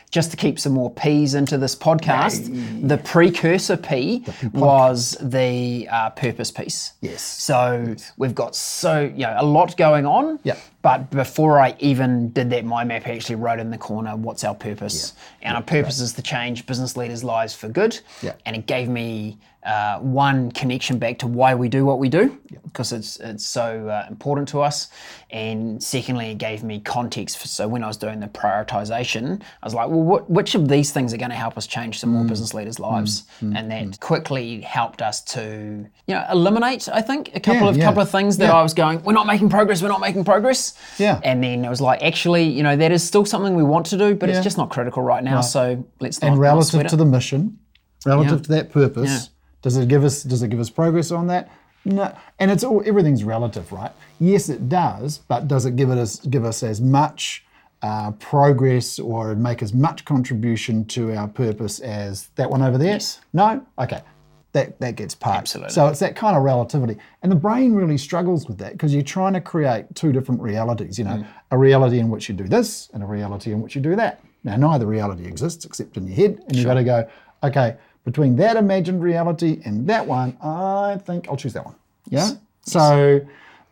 just 0.10 0.30
to 0.30 0.36
keep 0.36 0.58
some 0.58 0.72
more 0.72 0.90
P's 0.90 1.34
into 1.34 1.58
this 1.58 1.76
podcast, 1.76 2.88
the 2.88 2.98
precursor 2.98 3.76
P 3.76 4.24
was 4.52 5.16
the 5.20 5.88
uh, 5.90 6.10
purpose 6.10 6.50
piece. 6.50 6.92
Yes. 7.00 7.22
So 7.22 7.94
we've 8.16 8.34
got 8.34 8.56
so 8.56 9.00
you 9.02 9.26
know 9.26 9.36
a 9.38 9.44
lot 9.44 9.76
going 9.76 10.06
on. 10.06 10.38
Yeah. 10.42 10.56
But 10.82 11.10
before 11.10 11.58
I 11.58 11.76
even 11.78 12.30
did 12.30 12.48
that 12.50 12.64
mind 12.64 12.88
map, 12.88 13.06
I 13.06 13.10
actually 13.10 13.36
wrote 13.36 13.58
in 13.60 13.70
the 13.70 13.78
corner, 13.78 14.16
"What's 14.16 14.44
our 14.44 14.54
purpose?" 14.54 15.12
And 15.42 15.56
our 15.56 15.62
purpose 15.62 16.00
is 16.00 16.14
to 16.14 16.22
change 16.22 16.64
business 16.66 16.96
leaders' 16.96 17.22
lives 17.22 17.54
for 17.54 17.68
good. 17.68 18.00
Yeah. 18.22 18.32
And 18.46 18.56
it 18.56 18.66
gave 18.66 18.88
me 18.88 19.36
uh, 19.62 19.98
one 19.98 20.50
connection 20.52 20.98
back 20.98 21.18
to 21.18 21.26
why 21.26 21.54
we 21.54 21.68
do 21.68 21.84
what 21.84 21.98
we 21.98 22.08
do, 22.08 22.38
because 22.64 22.92
it's 22.92 23.20
it's 23.20 23.44
so 23.44 23.88
uh, 23.88 24.06
important 24.08 24.48
to 24.48 24.62
us. 24.62 24.88
And 25.30 25.82
secondly, 25.82 26.30
it 26.30 26.38
gave 26.38 26.62
me 26.64 26.80
context. 26.80 27.36
For, 27.38 27.46
so 27.46 27.68
when 27.68 27.84
I 27.84 27.86
was 27.86 27.98
doing 27.98 28.20
the 28.20 28.26
prioritization, 28.26 29.40
I 29.62 29.66
was 29.66 29.74
like, 29.74 29.88
well, 29.88 30.02
what, 30.02 30.30
which 30.30 30.54
of 30.54 30.66
these 30.68 30.92
things 30.92 31.12
are 31.12 31.18
going 31.18 31.30
to 31.30 31.36
help 31.36 31.58
us 31.58 31.66
change 31.66 31.98
some 32.00 32.10
more 32.10 32.24
business 32.24 32.54
leaders' 32.54 32.80
lives? 32.80 33.24
And 33.40 33.70
that 33.70 34.00
quickly 34.00 34.62
helped 34.62 35.02
us 35.02 35.20
to, 35.34 35.86
you 36.06 36.14
know, 36.14 36.24
eliminate. 36.32 36.88
I 36.88 37.02
think 37.02 37.30
a 37.34 37.40
couple 37.40 37.62
Yeah, 37.64 37.68
of 37.68 37.76
yeah. 37.76 37.84
couple 37.84 38.02
of 38.02 38.10
things 38.10 38.38
that 38.38 38.46
Yeah. 38.46 38.56
I 38.58 38.62
was 38.62 38.72
going, 38.74 39.02
we're 39.02 39.12
not 39.12 39.26
making 39.26 39.50
progress. 39.50 39.82
We're 39.82 39.88
not 39.88 40.00
making 40.00 40.24
progress. 40.24 40.69
Yeah. 40.98 41.20
And 41.24 41.42
then 41.42 41.64
it 41.64 41.68
was 41.68 41.80
like, 41.80 42.02
actually, 42.02 42.44
you 42.44 42.62
know, 42.62 42.76
that 42.76 42.92
is 42.92 43.02
still 43.02 43.24
something 43.24 43.54
we 43.54 43.62
want 43.62 43.86
to 43.86 43.98
do, 43.98 44.14
but 44.14 44.28
Yeah. 44.28 44.36
it's 44.36 44.44
just 44.44 44.56
not 44.58 44.70
critical 44.70 45.02
right 45.02 45.22
now. 45.24 45.40
So 45.40 45.84
let's 46.00 46.20
not. 46.20 46.32
and 46.32 46.40
relative 46.40 46.86
to 46.88 46.96
the 46.96 47.04
mission 47.06 47.58
relative 48.06 48.38
Yeah. 48.38 48.42
to 48.44 48.48
that 48.50 48.72
purpose 48.72 49.10
Yeah. 49.10 49.20
does 49.62 49.76
it 49.76 49.88
give 49.88 50.04
us 50.04 50.22
does 50.22 50.42
it 50.42 50.48
give 50.48 50.58
us 50.60 50.70
progress 50.70 51.10
on 51.12 51.26
that 51.26 51.50
no 51.84 52.10
and 52.38 52.50
it's 52.50 52.64
all 52.64 52.82
everything's 52.86 53.24
relative 53.24 53.70
right 53.72 53.92
yes 54.18 54.48
it 54.48 54.68
does 54.70 55.18
but 55.28 55.46
does 55.48 55.66
it 55.66 55.76
give 55.76 55.90
it 55.90 55.98
us 55.98 56.16
give 56.34 56.44
us 56.44 56.62
as 56.62 56.80
much 56.80 57.44
uh, 57.82 58.10
progress 58.12 58.98
or 58.98 59.34
make 59.34 59.62
as 59.62 59.72
much 59.74 60.04
contribution 60.06 60.84
to 60.86 61.14
our 61.14 61.28
purpose 61.28 61.78
as 61.80 62.28
that 62.36 62.50
one 62.50 62.62
over 62.62 62.78
there 62.78 62.92
Yes. 62.94 63.20
no 63.34 63.60
okay 63.78 64.00
that, 64.52 64.80
that 64.80 64.96
gets 64.96 65.14
parked. 65.14 65.38
Absolutely. 65.38 65.72
So 65.72 65.86
it's 65.88 66.00
that 66.00 66.16
kind 66.16 66.36
of 66.36 66.42
relativity. 66.42 66.96
And 67.22 67.30
the 67.30 67.36
brain 67.36 67.74
really 67.74 67.96
struggles 67.98 68.48
with 68.48 68.58
that 68.58 68.72
because 68.72 68.92
you're 68.92 69.02
trying 69.02 69.34
to 69.34 69.40
create 69.40 69.94
two 69.94 70.12
different 70.12 70.40
realities, 70.40 70.98
you 70.98 71.04
know, 71.04 71.18
Mm. 71.18 71.26
a 71.52 71.58
reality 71.58 71.98
in 71.98 72.10
which 72.10 72.28
you 72.28 72.34
do 72.34 72.48
this 72.48 72.90
and 72.92 73.02
a 73.02 73.06
reality 73.06 73.52
in 73.52 73.60
which 73.62 73.74
you 73.76 73.80
do 73.80 73.94
that. 73.96 74.20
Now, 74.42 74.56
neither 74.56 74.86
reality 74.86 75.26
exists 75.26 75.64
except 75.64 75.96
in 75.96 76.06
your 76.08 76.16
head. 76.16 76.42
And 76.48 76.56
you've 76.56 76.66
got 76.66 76.74
to 76.74 76.84
go, 76.84 77.08
okay, 77.42 77.76
between 78.04 78.36
that 78.36 78.56
imagined 78.56 79.02
reality 79.02 79.60
and 79.64 79.86
that 79.88 80.06
one, 80.06 80.36
I 80.42 80.98
think 81.04 81.28
I'll 81.28 81.36
choose 81.36 81.52
that 81.52 81.64
one. 81.64 81.74
Yeah. 82.08 82.30
So 82.62 83.20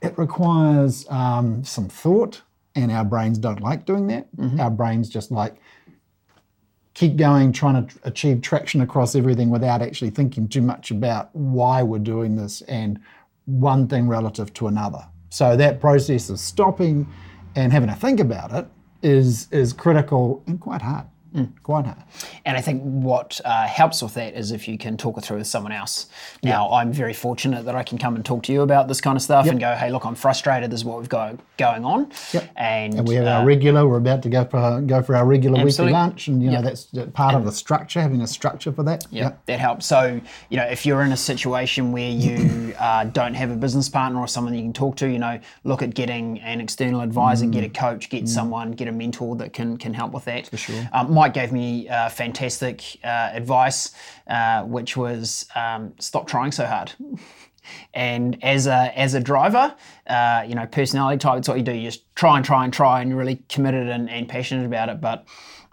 it 0.03 0.17
requires 0.19 1.07
um, 1.11 1.65
some 1.65 1.89
thought, 1.89 2.43
and 2.75 2.93
our 2.93 3.05
brains 3.05 3.39
don't 3.39 3.61
like 3.61 3.85
doing 3.87 4.07
that. 4.09 4.29
Mm-hmm. 4.37 4.61
Our 4.61 4.71
brains 4.71 5.09
just 5.09 5.31
like 5.33 5.57
keep 6.99 7.15
going, 7.17 7.53
trying 7.53 7.87
to 7.87 7.99
achieve 8.03 8.43
traction 8.43 8.81
across 8.81 9.15
everything 9.15 9.51
without 9.51 9.81
actually 9.81 10.11
thinking 10.11 10.49
too 10.49 10.61
much 10.61 10.91
about 10.91 11.31
why 11.33 11.81
we're 11.81 11.97
doing 12.01 12.35
this 12.35 12.61
and 12.63 12.99
one 13.45 13.87
thing 13.87 14.09
relative 14.09 14.53
to 14.55 14.67
another. 14.67 15.07
So 15.31 15.57
that 15.57 15.81
process 15.81 16.29
of 16.29 16.41
stopping 16.41 17.07
and 17.55 17.73
having 17.73 17.89
to 17.89 17.95
think 17.95 18.19
about 18.19 18.53
it 18.53 18.67
is 19.01 19.47
is 19.53 19.73
critical 19.73 20.43
and 20.49 20.61
quite 20.61 20.83
hard. 20.83 21.07
Quite 21.63 21.85
hard. 21.85 21.99
And 22.47 22.57
I 22.57 22.61
think 22.61 22.83
what 22.83 23.41
uh, 23.45 23.67
helps 23.67 24.03
with 24.03 24.15
that 24.15 24.35
is 24.35 24.51
if 24.51 24.67
you 24.67 24.79
can 24.79 24.97
talk 24.97 25.19
it 25.19 25.25
through 25.25 25.39
with 25.39 25.47
someone 25.47 25.73
else. 25.73 26.07
Now, 26.43 26.71
I'm 26.73 26.93
very 26.93 27.13
fortunate 27.13 27.65
that 27.67 27.75
I 27.75 27.83
can 27.83 27.99
come 27.99 28.17
and 28.17 28.25
talk 28.25 28.43
to 28.45 28.53
you 28.53 28.63
about 28.63 28.89
this 28.89 29.01
kind 29.01 29.15
of 29.17 29.23
stuff 29.23 29.47
and 29.47 29.61
go, 29.61 29.75
hey, 29.75 29.91
look, 29.91 30.05
I'm 30.07 30.15
frustrated. 30.15 30.71
This 30.71 30.81
is 30.81 30.85
what 30.85 30.99
we've 30.99 31.09
got 31.09 31.39
going 31.59 31.85
on. 31.85 32.11
Yep. 32.33 32.51
And, 32.57 32.95
And 32.95 33.09
we 33.09 33.17
have 33.17 33.27
uh, 33.27 33.31
our 33.31 33.45
regular. 33.45 33.87
We're 33.87 33.99
about 33.99 34.23
to 34.23 34.31
go 34.31 34.45
for 34.47 34.81
go 34.81 35.03
for 35.03 35.15
our 35.17 35.27
regular 35.27 35.61
Absolutely. 35.61 35.93
weekly 35.93 35.93
lunch, 35.93 36.29
and 36.29 36.43
you 36.43 36.49
know 36.51 36.61
Yep. 36.61 36.65
that's 36.65 36.89
part 37.13 37.35
of 37.35 37.45
the 37.45 37.53
structure. 37.53 38.01
Having 38.01 38.23
a 38.23 38.27
structure 38.27 38.73
for 38.73 38.83
that. 38.85 39.07
Yeah, 39.11 39.33
that 39.47 39.61
helps. 39.61 39.87
So, 39.87 40.21
you 40.49 40.57
know, 40.57 40.65
if 40.65 40.87
you're 40.87 41.03
in 41.03 41.13
a 41.13 41.17
situation 41.17 41.93
where 41.93 42.11
you 42.11 42.75
uh, 42.79 43.05
don't 43.05 43.35
have 43.35 43.51
a 43.51 43.57
business 43.57 43.89
partner 43.89 44.19
or 44.21 44.29
someone 44.29 44.55
you 44.55 44.63
can 44.63 44.73
talk 44.73 44.97
to, 44.97 45.09
you 45.09 45.19
know, 45.19 45.39
look 45.65 45.83
at 45.83 45.95
getting 45.95 46.41
an 46.41 46.61
external 46.61 47.01
advisor, 47.03 47.47
get 47.47 47.65
a 47.65 47.69
coach, 47.69 48.09
get 48.09 48.29
someone, 48.29 48.73
get 48.73 48.89
a 48.89 48.93
mentor 48.93 49.37
that 49.37 49.53
can 49.53 49.77
can 49.77 49.93
help 49.93 50.13
with 50.13 50.25
that. 50.25 50.49
For 50.49 50.57
sure. 50.57 50.89
Um, 50.93 51.15
Mike 51.19 51.35
gave 51.35 51.51
me 51.51 51.89
uh, 51.89 52.09
fantastic 52.09 52.97
uh, 53.03 53.31
advice, 53.33 53.93
uh, 54.29 54.63
which 54.63 54.97
was 54.97 55.49
um, 55.57 55.93
stop 55.99 56.29
trying 56.29 56.53
so 56.53 56.65
hard. 56.65 56.93
And 57.93 58.43
as 58.43 58.67
a 58.67 58.99
as 58.99 59.13
a 59.13 59.21
driver, 59.21 59.75
uh, 60.07 60.43
you 60.49 60.55
know, 60.55 60.65
personality 60.67 61.19
type, 61.19 61.37
it's 61.37 61.49
what 61.49 61.59
you 61.59 61.63
do. 61.63 61.73
You 61.73 61.83
just 61.83 62.03
try 62.15 62.39
and 62.39 62.45
try 62.47 62.65
and 62.65 62.73
try, 62.73 63.03
and 63.03 63.11
you're 63.11 63.19
really 63.19 63.43
committed 63.51 63.91
and, 63.91 64.09
and 64.09 64.27
passionate 64.27 64.65
about 64.65 64.89
it. 64.89 65.03
But 65.03 65.27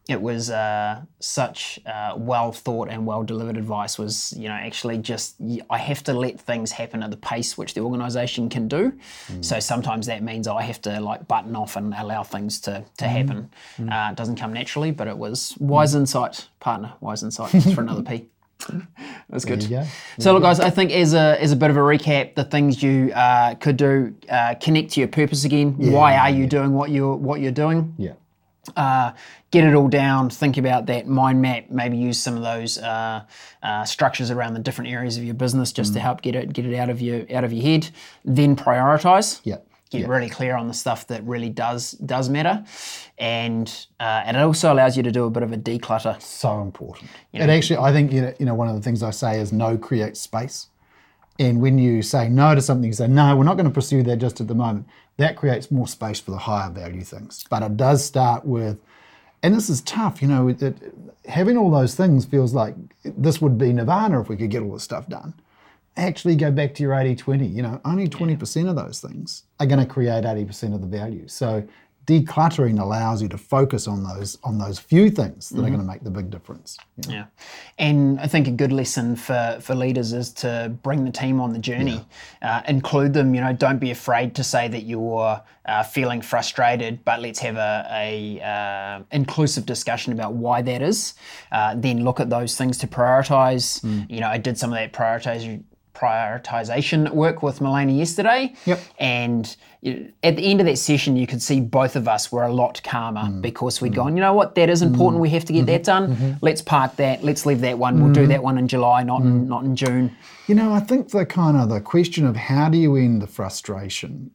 it 0.07 0.21
was 0.21 0.51
uh, 0.51 1.01
such 1.19 1.79
uh, 1.85 2.13
well 2.15 2.51
thought 2.51 2.89
and 2.89 3.05
well 3.05 3.23
delivered 3.23 3.57
advice. 3.57 3.97
Was 3.97 4.33
you 4.37 4.47
know 4.47 4.53
actually 4.53 4.99
just 4.99 5.35
i 5.69 5.77
have 5.77 6.03
to 6.03 6.13
let 6.13 6.39
things 6.39 6.71
happen 6.71 7.01
at 7.01 7.09
the 7.09 7.17
pace 7.17 7.57
which 7.57 7.73
the 7.73 7.81
organisation 7.81 8.49
can 8.49 8.67
do. 8.67 8.93
So 9.41 9.59
sometimes 9.59 10.05
that 10.05 10.21
means 10.21 10.47
I 10.47 10.61
have 10.61 10.81
to 10.83 10.99
like 10.99 11.27
button 11.27 11.55
off 11.55 11.75
and 11.75 11.93
allow 11.93 12.23
things 12.23 12.59
to 12.61 12.83
to 12.97 13.07
happen. 13.07 13.49
Uh, 13.79 14.09
it 14.11 14.15
doesn't 14.15 14.35
come 14.35 14.53
naturally, 14.53 14.91
but 14.91 15.07
it 15.07 15.17
was 15.17 15.55
wise 15.59 15.95
insight, 15.95 16.47
partner. 16.59 16.93
Wise 17.01 17.23
insight 17.23 17.49
for 17.73 17.81
another 17.81 18.03
P. 18.03 18.27
That's 19.29 19.45
good. 19.45 19.67
go. 19.69 19.85
So 20.19 20.33
look, 20.33 20.43
guys, 20.43 20.59
I 20.59 20.69
think 20.69 20.91
as 20.91 21.13
a 21.13 21.41
as 21.41 21.51
a 21.51 21.55
bit 21.55 21.69
of 21.69 21.77
a 21.77 21.81
recap, 21.81 22.35
the 22.35 22.43
things 22.43 22.81
you 22.81 23.11
uh, 23.13 23.55
could 23.55 23.77
do, 23.77 24.15
uh, 24.29 24.55
connect 24.61 24.91
to 24.91 25.01
your 25.01 25.09
purpose 25.09 25.45
again. 25.45 25.75
Why 25.77 26.17
are 26.17 26.29
you 26.29 26.47
doing 26.47 26.73
what 26.73 26.89
you're 26.91 27.15
what 27.15 27.41
you're 27.41 27.51
doing? 27.51 27.93
Yeah. 27.97 28.13
Uh, 28.75 29.11
get 29.51 29.63
it 29.63 29.73
all 29.73 29.87
down. 29.87 30.29
Think 30.29 30.57
about 30.57 30.87
that 30.87 31.07
mind 31.07 31.41
map. 31.41 31.65
Maybe 31.69 31.97
use 31.97 32.19
some 32.19 32.35
of 32.35 32.43
those 32.43 32.77
uh, 32.77 33.23
uh, 33.63 33.85
structures 33.85 34.31
around 34.31 34.53
the 34.53 34.59
different 34.59 34.91
areas 34.91 35.17
of 35.17 35.23
your 35.23 35.35
business 35.35 35.71
just 35.71 35.93
to 35.93 35.99
help 35.99 36.21
get 36.21 36.35
it 36.35 36.53
get 36.53 36.65
it 36.65 36.75
out 36.75 36.89
of 36.89 37.01
your 37.01 37.25
out 37.33 37.43
of 37.43 37.53
your 37.53 37.63
head. 37.63 37.89
Then 38.23 38.55
prioritize. 38.55 39.41
Yeah. 39.43 39.57
Get 39.91 40.09
really 40.09 40.29
clear 40.29 40.57
on 40.57 40.67
the 40.67 40.73
stuff 40.73 41.07
that 41.07 41.23
really 41.23 41.49
does 41.49 41.91
does 41.91 42.27
matter, 42.27 42.65
and 43.17 43.71
uh, 43.99 44.23
and 44.25 44.35
it 44.35 44.41
also 44.41 44.73
allows 44.73 44.97
you 44.97 45.03
to 45.03 45.11
do 45.11 45.25
a 45.25 45.29
bit 45.29 45.43
of 45.43 45.53
a 45.53 45.57
declutter. 45.57 46.21
so 46.21 46.61
important. 46.61 47.09
It 47.31 47.49
actually, 47.49 47.77
I 47.77 47.93
think 47.93 48.11
you 48.11 48.21
know, 48.21 48.33
you 48.39 48.45
know, 48.45 48.55
one 48.55 48.67
of 48.67 48.75
the 48.75 48.81
things 48.81 49.03
I 49.03 49.11
say 49.11 49.39
is 49.39 49.53
no 49.53 49.77
creates 49.77 50.19
space. 50.19 50.67
And 51.37 51.61
when 51.61 51.77
you 51.77 52.01
say 52.01 52.29
no 52.29 52.55
to 52.55 52.61
something, 52.61 52.87
you 52.87 52.93
say 52.93 53.07
no, 53.07 53.35
we're 53.35 53.43
not 53.43 53.55
going 53.55 53.67
to 53.67 53.73
pursue 53.73 54.03
that 54.03 54.17
just 54.17 54.41
at 54.41 54.47
the 54.47 54.55
moment. 54.55 54.87
That 55.17 55.37
creates 55.37 55.71
more 55.71 55.87
space 55.87 56.19
for 56.19 56.31
the 56.31 56.37
higher 56.37 56.69
value 56.69 57.01
things. 57.03 57.45
But 57.49 57.63
it 57.63 57.77
does 57.77 58.03
start 58.03 58.45
with, 58.45 58.77
and 59.41 59.55
this 59.55 59.69
is 59.69 59.81
tough. 59.81 60.21
You 60.21 60.27
know, 60.27 60.47
it, 60.49 60.61
it- 60.61 60.93
having 61.27 61.57
all 61.57 61.71
those 61.71 61.95
things 61.95 62.25
feels 62.25 62.53
like 62.53 62.75
this 63.03 63.41
would 63.41 63.57
be 63.57 63.73
nirvana 63.73 64.21
if 64.21 64.29
we 64.29 64.37
could 64.37 64.51
get 64.51 64.61
all 64.61 64.73
this 64.73 64.83
stuff 64.83 65.07
done. 65.07 65.33
Actually, 65.97 66.35
go 66.35 66.51
back 66.51 66.73
to 66.75 66.83
your 66.83 66.91
80-20. 66.91 67.53
You 67.53 67.61
know, 67.61 67.79
only 67.85 68.09
twenty 68.09 68.35
percent 68.35 68.67
of 68.67 68.75
those 68.75 68.99
things 68.99 69.43
are 69.61 69.65
going 69.65 69.79
to 69.79 69.85
create 69.85 70.25
eighty 70.25 70.43
percent 70.43 70.73
of 70.73 70.81
the 70.81 70.87
value. 70.87 71.27
So 71.29 71.65
decluttering 72.05 72.79
allows 72.79 73.21
you 73.21 73.27
to 73.29 73.37
focus 73.37 73.87
on 73.87 74.03
those 74.03 74.37
on 74.43 74.57
those 74.57 74.79
few 74.79 75.09
things 75.09 75.49
that 75.49 75.59
are 75.59 75.67
going 75.67 75.79
to 75.79 75.85
make 75.85 76.03
the 76.03 76.11
big 76.11 76.29
difference. 76.29 76.77
you 76.97 77.09
know. 77.09 77.15
Yeah, 77.15 77.25
and 77.77 78.19
I 78.19 78.27
think 78.27 78.47
a 78.47 78.51
good 78.51 78.71
lesson 78.71 79.15
for 79.15 79.57
for 79.61 79.75
leaders 79.75 80.13
is 80.13 80.31
to 80.33 80.75
bring 80.83 81.05
the 81.05 81.11
team 81.11 81.41
on 81.41 81.53
the 81.53 81.59
journey, 81.59 82.05
uh, 82.41 82.61
include 82.67 83.13
them. 83.13 83.33
You 83.33 83.41
know, 83.41 83.53
don't 83.53 83.79
be 83.79 83.91
afraid 83.91 84.35
to 84.35 84.43
say 84.43 84.67
that 84.67 84.83
you're 84.83 85.41
uh, 85.65 85.83
feeling 85.83 86.21
frustrated, 86.21 87.03
but 87.05 87.21
let's 87.21 87.39
have 87.39 87.55
a, 87.55 87.87
a 87.91 88.41
uh, 88.41 89.03
inclusive 89.11 89.65
discussion 89.65 90.13
about 90.13 90.33
why 90.33 90.61
that 90.61 90.81
is. 90.81 91.15
Uh, 91.51 91.75
then 91.75 92.03
look 92.03 92.19
at 92.19 92.29
those 92.29 92.55
things 92.55 92.77
to 92.79 92.87
prioritize. 92.87 93.83
You 94.09 94.19
know, 94.19 94.27
I 94.27 94.37
did 94.37 94.57
some 94.57 94.71
of 94.71 94.75
that 94.75 94.93
prioritization 94.93 95.63
prioritization 95.95 97.09
work 97.11 97.41
with 97.41 97.61
Melanie 97.61 97.97
yesterday. 97.97 98.53
Yep. 98.65 98.79
And 98.99 99.55
at 100.23 100.35
the 100.35 100.43
end 100.43 100.59
of 100.59 100.65
that 100.65 100.77
session, 100.77 101.15
you 101.15 101.27
could 101.27 101.41
see 101.41 101.61
both 101.61 101.95
of 101.95 102.07
us 102.07 102.31
were 102.31 102.43
a 102.43 102.53
lot 102.53 102.81
calmer 102.83 103.21
mm. 103.21 103.41
because 103.41 103.81
we'd 103.81 103.93
mm. 103.93 103.97
gone, 103.97 104.17
you 104.17 104.21
know 104.21 104.33
what, 104.33 104.55
that 104.55 104.69
is 104.69 104.81
mm-hmm. 104.81 104.93
important. 104.93 105.21
We 105.21 105.29
have 105.29 105.45
to 105.45 105.53
get 105.53 105.59
mm-hmm. 105.59 105.67
that 105.67 105.83
done. 105.83 106.15
Mm-hmm. 106.15 106.31
Let's 106.41 106.61
park 106.61 106.95
that. 106.97 107.23
Let's 107.23 107.45
leave 107.45 107.61
that 107.61 107.77
one. 107.77 108.03
We'll 108.03 108.13
do 108.13 108.27
that 108.27 108.43
one 108.43 108.57
in 108.57 108.67
July, 108.67 109.03
not 109.03 109.21
in, 109.21 109.45
mm. 109.45 109.47
not 109.47 109.63
in 109.63 109.75
June. 109.75 110.15
You 110.47 110.55
know, 110.55 110.73
I 110.73 110.79
think 110.79 111.09
the 111.09 111.25
kind 111.25 111.57
of 111.57 111.69
the 111.69 111.81
question 111.81 112.25
of 112.25 112.35
how 112.35 112.69
do 112.69 112.77
you 112.77 112.95
end 112.95 113.21
the 113.21 113.27
frustration, 113.27 114.31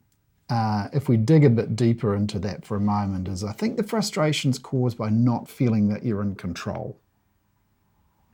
uh, 0.49 0.88
if 0.92 1.09
we 1.09 1.16
dig 1.16 1.44
a 1.44 1.51
bit 1.51 1.77
deeper 1.77 2.14
into 2.14 2.38
that 2.40 2.64
for 2.64 2.77
a 2.77 2.81
moment, 2.81 3.29
is 3.29 3.44
I 3.44 3.53
think 3.53 3.77
the 3.77 3.83
frustration's 3.85 4.59
caused 4.59 4.99
by 4.99 5.11
not 5.11 5.49
feeling 5.49 5.88
that 5.88 6.05
you're 6.05 6.23
in 6.23 6.35
control. 6.35 7.01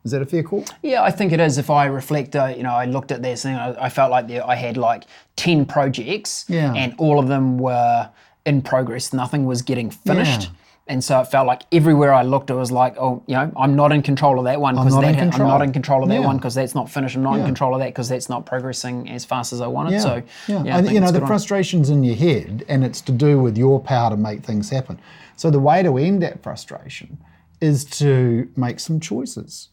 Is 0.06 0.12
that 0.12 0.22
a 0.22 0.26
fair 0.26 0.42
call? 0.44 0.64
Yeah, 0.82 1.02
I 1.02 1.10
think 1.10 1.32
it 1.32 1.40
is. 1.40 1.58
If 1.58 1.68
I 1.68 1.86
reflect, 1.86 2.36
uh, 2.36 2.54
you 2.56 2.62
know, 2.62 2.72
I 2.74 2.84
looked 2.86 3.10
at 3.10 3.22
this 3.22 3.42
thing, 3.42 3.56
I, 3.56 3.86
I 3.86 3.88
felt 3.88 4.10
like 4.12 4.28
there, 4.28 4.46
I 4.46 4.54
had 4.54 4.76
like 4.76 5.02
10 5.34 5.66
projects 5.66 6.44
Yeah. 6.48 6.72
and 6.74 6.94
all 6.98 7.18
of 7.18 7.26
them 7.26 7.58
were 7.58 8.08
in 8.44 8.62
progress. 8.62 9.12
Nothing 9.12 9.44
was 9.46 9.62
getting 9.62 9.90
finished. 9.90 10.42
Yeah. 10.42 10.48
And 10.88 11.02
so 11.02 11.18
it 11.20 11.24
felt 11.24 11.48
like 11.48 11.62
everywhere 11.72 12.14
I 12.14 12.22
looked, 12.22 12.48
it 12.50 12.54
was 12.54 12.70
like, 12.70 12.94
oh, 12.96 13.20
you 13.26 13.34
know, 13.34 13.50
I'm 13.56 13.74
not 13.74 13.90
in 13.90 14.02
control 14.02 14.38
of 14.38 14.44
that 14.44 14.60
one 14.60 14.76
because 14.76 14.94
not 14.94 15.00
that 15.00 15.16
ha- 15.16 15.30
I'm 15.42 15.48
not 15.48 15.60
in 15.60 15.72
control 15.72 16.04
of 16.04 16.08
that 16.10 16.20
Yeah. 16.20 16.26
one 16.26 16.36
because 16.36 16.54
that's 16.54 16.76
not 16.76 16.88
finished. 16.88 17.16
I'm 17.16 17.24
not 17.24 17.40
in 17.40 17.44
control 17.44 17.74
of 17.74 17.80
that 17.80 17.88
because 17.88 18.08
that's 18.08 18.28
not 18.28 18.46
progressing 18.46 19.10
as 19.10 19.24
fast 19.24 19.52
as 19.52 19.60
I 19.60 19.66
wanted. 19.66 20.00
So 20.00 20.22
yeah, 20.46 20.62
yeah, 20.62 20.76
I, 20.76 20.82
think 20.82 20.94
you 20.94 21.00
know 21.00 21.06
the 21.06 21.14
good 21.14 21.22
on. 21.22 21.26
frustration's 21.26 21.90
in 21.90 22.04
your 22.04 22.14
head, 22.14 22.64
and 22.68 22.84
it's 22.84 23.00
to 23.00 23.10
do 23.12 23.40
with 23.40 23.58
your 23.58 23.80
power 23.80 24.10
to 24.10 24.16
make 24.16 24.44
things 24.44 24.70
happen. 24.70 25.00
So 25.34 25.50
the 25.50 25.58
way 25.58 25.82
to 25.82 25.96
end 25.98 26.22
that 26.22 26.40
frustration 26.44 27.18
is 27.60 27.84
to 27.86 28.48
make 28.54 28.78
some 28.78 29.00
choices. 29.00 29.70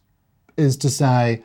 Is 0.57 0.77
to 0.77 0.89
say, 0.89 1.43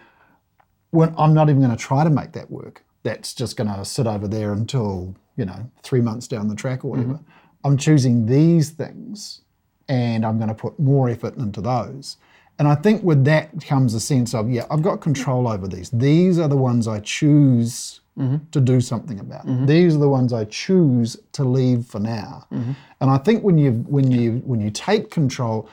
when 0.91 1.15
I'm 1.17 1.35
not 1.35 1.49
even 1.49 1.61
going 1.63 1.77
to 1.77 1.83
try 1.83 2.05
to 2.05 2.11
make 2.11 2.33
that 2.33 2.51
work. 2.51 2.85
That's 3.03 3.33
just 3.33 3.57
going 3.57 3.73
to 3.73 3.85
sit 3.85 4.07
over 4.07 4.27
there 4.29 4.53
until 4.53 5.15
you 5.37 5.45
know 5.45 5.71
three 5.83 6.01
months 6.01 6.29
down 6.29 6.49
the 6.49 6.55
track 6.55 6.85
or 6.85 6.91
whatever. 6.91 7.15
Mm-hmm. 7.15 7.67
I'm 7.67 7.77
choosing 7.77 8.27
these 8.27 8.71
things, 8.71 9.43
and 9.89 10.25
I'm 10.25 10.39
going 10.39 10.49
to 10.49 10.55
put 10.55 10.79
more 10.79 11.09
effort 11.09 11.37
into 11.37 11.61
those. 11.61 12.17
And 12.59 12.67
I 12.67 12.75
think 12.75 13.05
with 13.05 13.25
that 13.25 13.65
comes 13.65 13.95
a 13.95 14.01
sense 14.01 14.35
of, 14.35 14.51
yeah, 14.51 14.65
I've 14.69 14.83
got 14.83 15.01
control 15.01 15.47
over 15.47 15.69
these. 15.69 15.91
These 15.91 16.41
are 16.41 16.49
the 16.49 16.57
ones 16.57 16.89
I 16.89 16.99
choose 16.99 18.01
mm-hmm. 18.19 18.39
to 18.51 18.61
do 18.61 18.81
something 18.81 19.21
about. 19.21 19.47
Mm-hmm. 19.47 19.67
These 19.67 19.95
are 19.95 19.99
the 19.99 20.09
ones 20.09 20.33
I 20.33 20.45
choose 20.45 21.17
to 21.33 21.45
leave 21.45 21.87
for 21.87 22.01
now. 22.01 22.47
And 22.51 23.11
I 23.11 23.19
think 23.19 23.45
when 23.45 23.59
you 23.59 23.73
when 23.87 24.11
you 24.11 24.43
when 24.45 24.61
you 24.61 24.71
take 24.71 25.11
control 25.11 25.69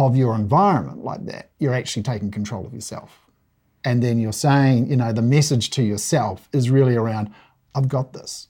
of 0.00 0.16
your 0.16 0.34
environment 0.36 1.04
like 1.04 1.26
that, 1.26 1.52
you're 1.60 1.74
actually 1.74 2.04
taking 2.04 2.32
control 2.32 2.66
of 2.66 2.74
yourself. 2.74 3.20
And 3.84 4.02
then 4.02 4.20
you're 4.20 4.32
saying, 4.34 4.90
you 4.90 4.96
know, 4.96 5.12
the 5.12 5.22
message 5.22 5.70
to 5.72 5.82
yourself 5.84 6.48
is 6.52 6.70
really 6.70 6.96
around, 6.96 7.30
I've 7.74 7.88
got 7.88 8.14
this. 8.14 8.48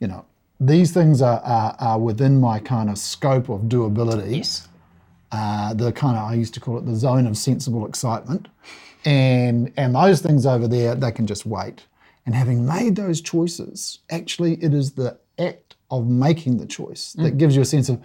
You 0.00 0.08
know, 0.08 0.26
these 0.60 0.92
things 0.92 1.22
are, 1.22 1.40
are, 1.40 1.76
are 1.80 2.00
within 2.00 2.40
my 2.40 2.60
kind 2.60 2.90
of 2.90 2.98
scope 2.98 3.48
of 3.50 3.62
doability 3.62 4.38
Yes. 4.38 4.68
uh, 5.32 5.74
the 5.74 5.92
kind 5.92 6.16
of 6.18 6.24
I 6.24 6.34
used 6.34 6.54
to 6.54 6.60
call 6.60 6.78
it 6.78 6.86
the 6.86 6.96
zone 6.96 7.26
of 7.26 7.36
sensible 7.38 7.86
excitement, 7.86 8.48
and 9.04 9.72
and 9.76 9.94
those 9.96 10.22
things 10.22 10.46
over 10.46 10.68
there 10.68 10.94
they 10.96 11.12
can 11.12 11.26
just 11.26 11.46
wait. 11.46 11.86
And 12.26 12.34
having 12.34 12.66
made 12.66 12.96
those 12.96 13.20
choices, 13.22 14.00
actually, 14.10 14.54
it 14.62 14.74
is 14.74 14.92
the 14.92 15.18
act 15.38 15.76
of 15.90 16.08
making 16.08 16.58
the 16.58 16.66
choice 16.66 17.14
that 17.14 17.38
gives 17.38 17.56
you 17.56 17.62
a 17.62 17.66
sense 17.66 17.88
of, 17.88 18.00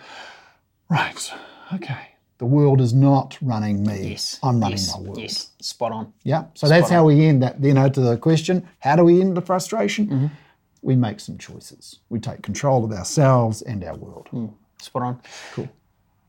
right, 0.90 1.32
okay, 1.74 2.13
The 2.44 2.48
world 2.48 2.82
is 2.82 2.94
not 2.94 3.38
running 3.42 3.86
me. 3.86 4.10
Yes. 4.10 4.38
I'm 4.44 4.60
running 4.60 4.78
yes. 4.78 4.94
my 4.94 5.02
world. 5.02 5.18
Yes. 5.18 5.52
Spot 5.62 5.94
on. 5.94 6.14
Yeah. 6.24 6.44
So 6.56 6.68
that's 6.68 6.90
how 6.90 7.06
we 7.06 7.26
end 7.26 7.42
that. 7.42 7.64
You 7.64 7.74
know, 7.74 7.88
to 7.88 8.02
the 8.02 8.18
question, 8.18 8.68
how 8.80 8.98
do 8.98 9.06
we 9.06 9.22
end 9.22 9.38
the 9.38 9.42
frustration? 9.42 10.08
Mm-hmm. 10.08 10.28
We 10.82 10.98
make 10.98 11.22
some 11.22 11.38
choices. 11.38 12.00
We 12.10 12.20
take 12.20 12.42
control 12.42 12.84
of 12.84 12.92
ourselves 12.92 13.62
and 13.62 13.82
our 13.86 13.96
world. 13.96 14.28
Spot 14.82 15.02
on. 15.04 15.22
Cool. 15.54 15.70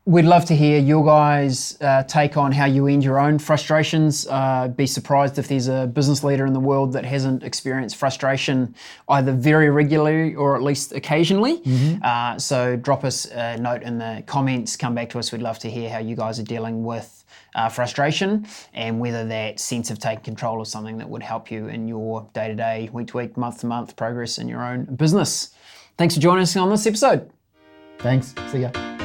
We'd 0.07 0.25
love 0.25 0.45
to 0.45 0.55
hear 0.55 0.79
your 0.79 1.03
guys' 1.03 1.79
uh, 1.81 2.03
take 2.03 2.37
on 2.37 2.51
how 2.51 2.65
you 2.65 2.85
end 2.85 3.03
your 3.03 3.17
own 3.17 3.39
frustrations. 3.39 4.27
Uh, 4.27 4.67
be 4.67 4.85
surprised 4.85 5.39
if 5.39 5.47
there's 5.47 5.67
a 5.67 5.87
business 5.87 6.23
leader 6.23 6.45
in 6.45 6.53
the 6.53 6.59
world 6.59 6.93
that 6.93 7.03
hasn't 7.03 7.41
experienced 7.41 7.95
frustration 7.95 8.75
either 9.09 9.31
very 9.31 9.71
regularly 9.71 10.35
or 10.35 10.55
at 10.55 10.61
least 10.61 10.91
occasionally. 10.91 11.59
Uh, 12.03 12.37
so 12.37 12.75
drop 12.75 13.03
us 13.03 13.25
a 13.31 13.57
note 13.57 13.81
in 13.81 13.97
the 13.97 14.23
comments, 14.27 14.77
come 14.77 14.93
back 14.93 15.09
to 15.09 15.17
us. 15.17 15.31
We'd 15.31 15.41
love 15.41 15.57
to 15.59 15.71
hear 15.71 15.89
how 15.89 15.97
you 15.97 16.15
guys 16.15 16.39
are 16.39 16.43
dealing 16.43 16.83
with 16.83 17.25
uh, 17.55 17.69
frustration 17.69 18.45
and 18.75 18.99
whether 18.99 19.25
that 19.25 19.59
sense 19.59 19.89
of 19.89 19.97
taking 19.97 20.23
control 20.23 20.61
is 20.61 20.69
something 20.69 20.99
that 20.99 21.09
would 21.09 21.23
help 21.23 21.49
you 21.49 21.67
in 21.67 21.87
your 21.87 22.29
day 22.33 22.47
to 22.47 22.53
day, 22.53 22.89
week 22.93 23.07
to 23.07 23.17
week, 23.17 23.37
month 23.37 23.61
to 23.61 23.65
month 23.65 23.95
progress 23.95 24.37
in 24.37 24.47
your 24.47 24.63
own 24.63 24.85
business. 24.85 25.49
Thanks 25.97 26.13
for 26.13 26.21
joining 26.21 26.43
us 26.43 26.55
on 26.55 26.69
this 26.69 26.85
episode. 26.85 27.31
Thanks. 27.97 28.35
See 28.51 28.59
ya. 28.59 29.04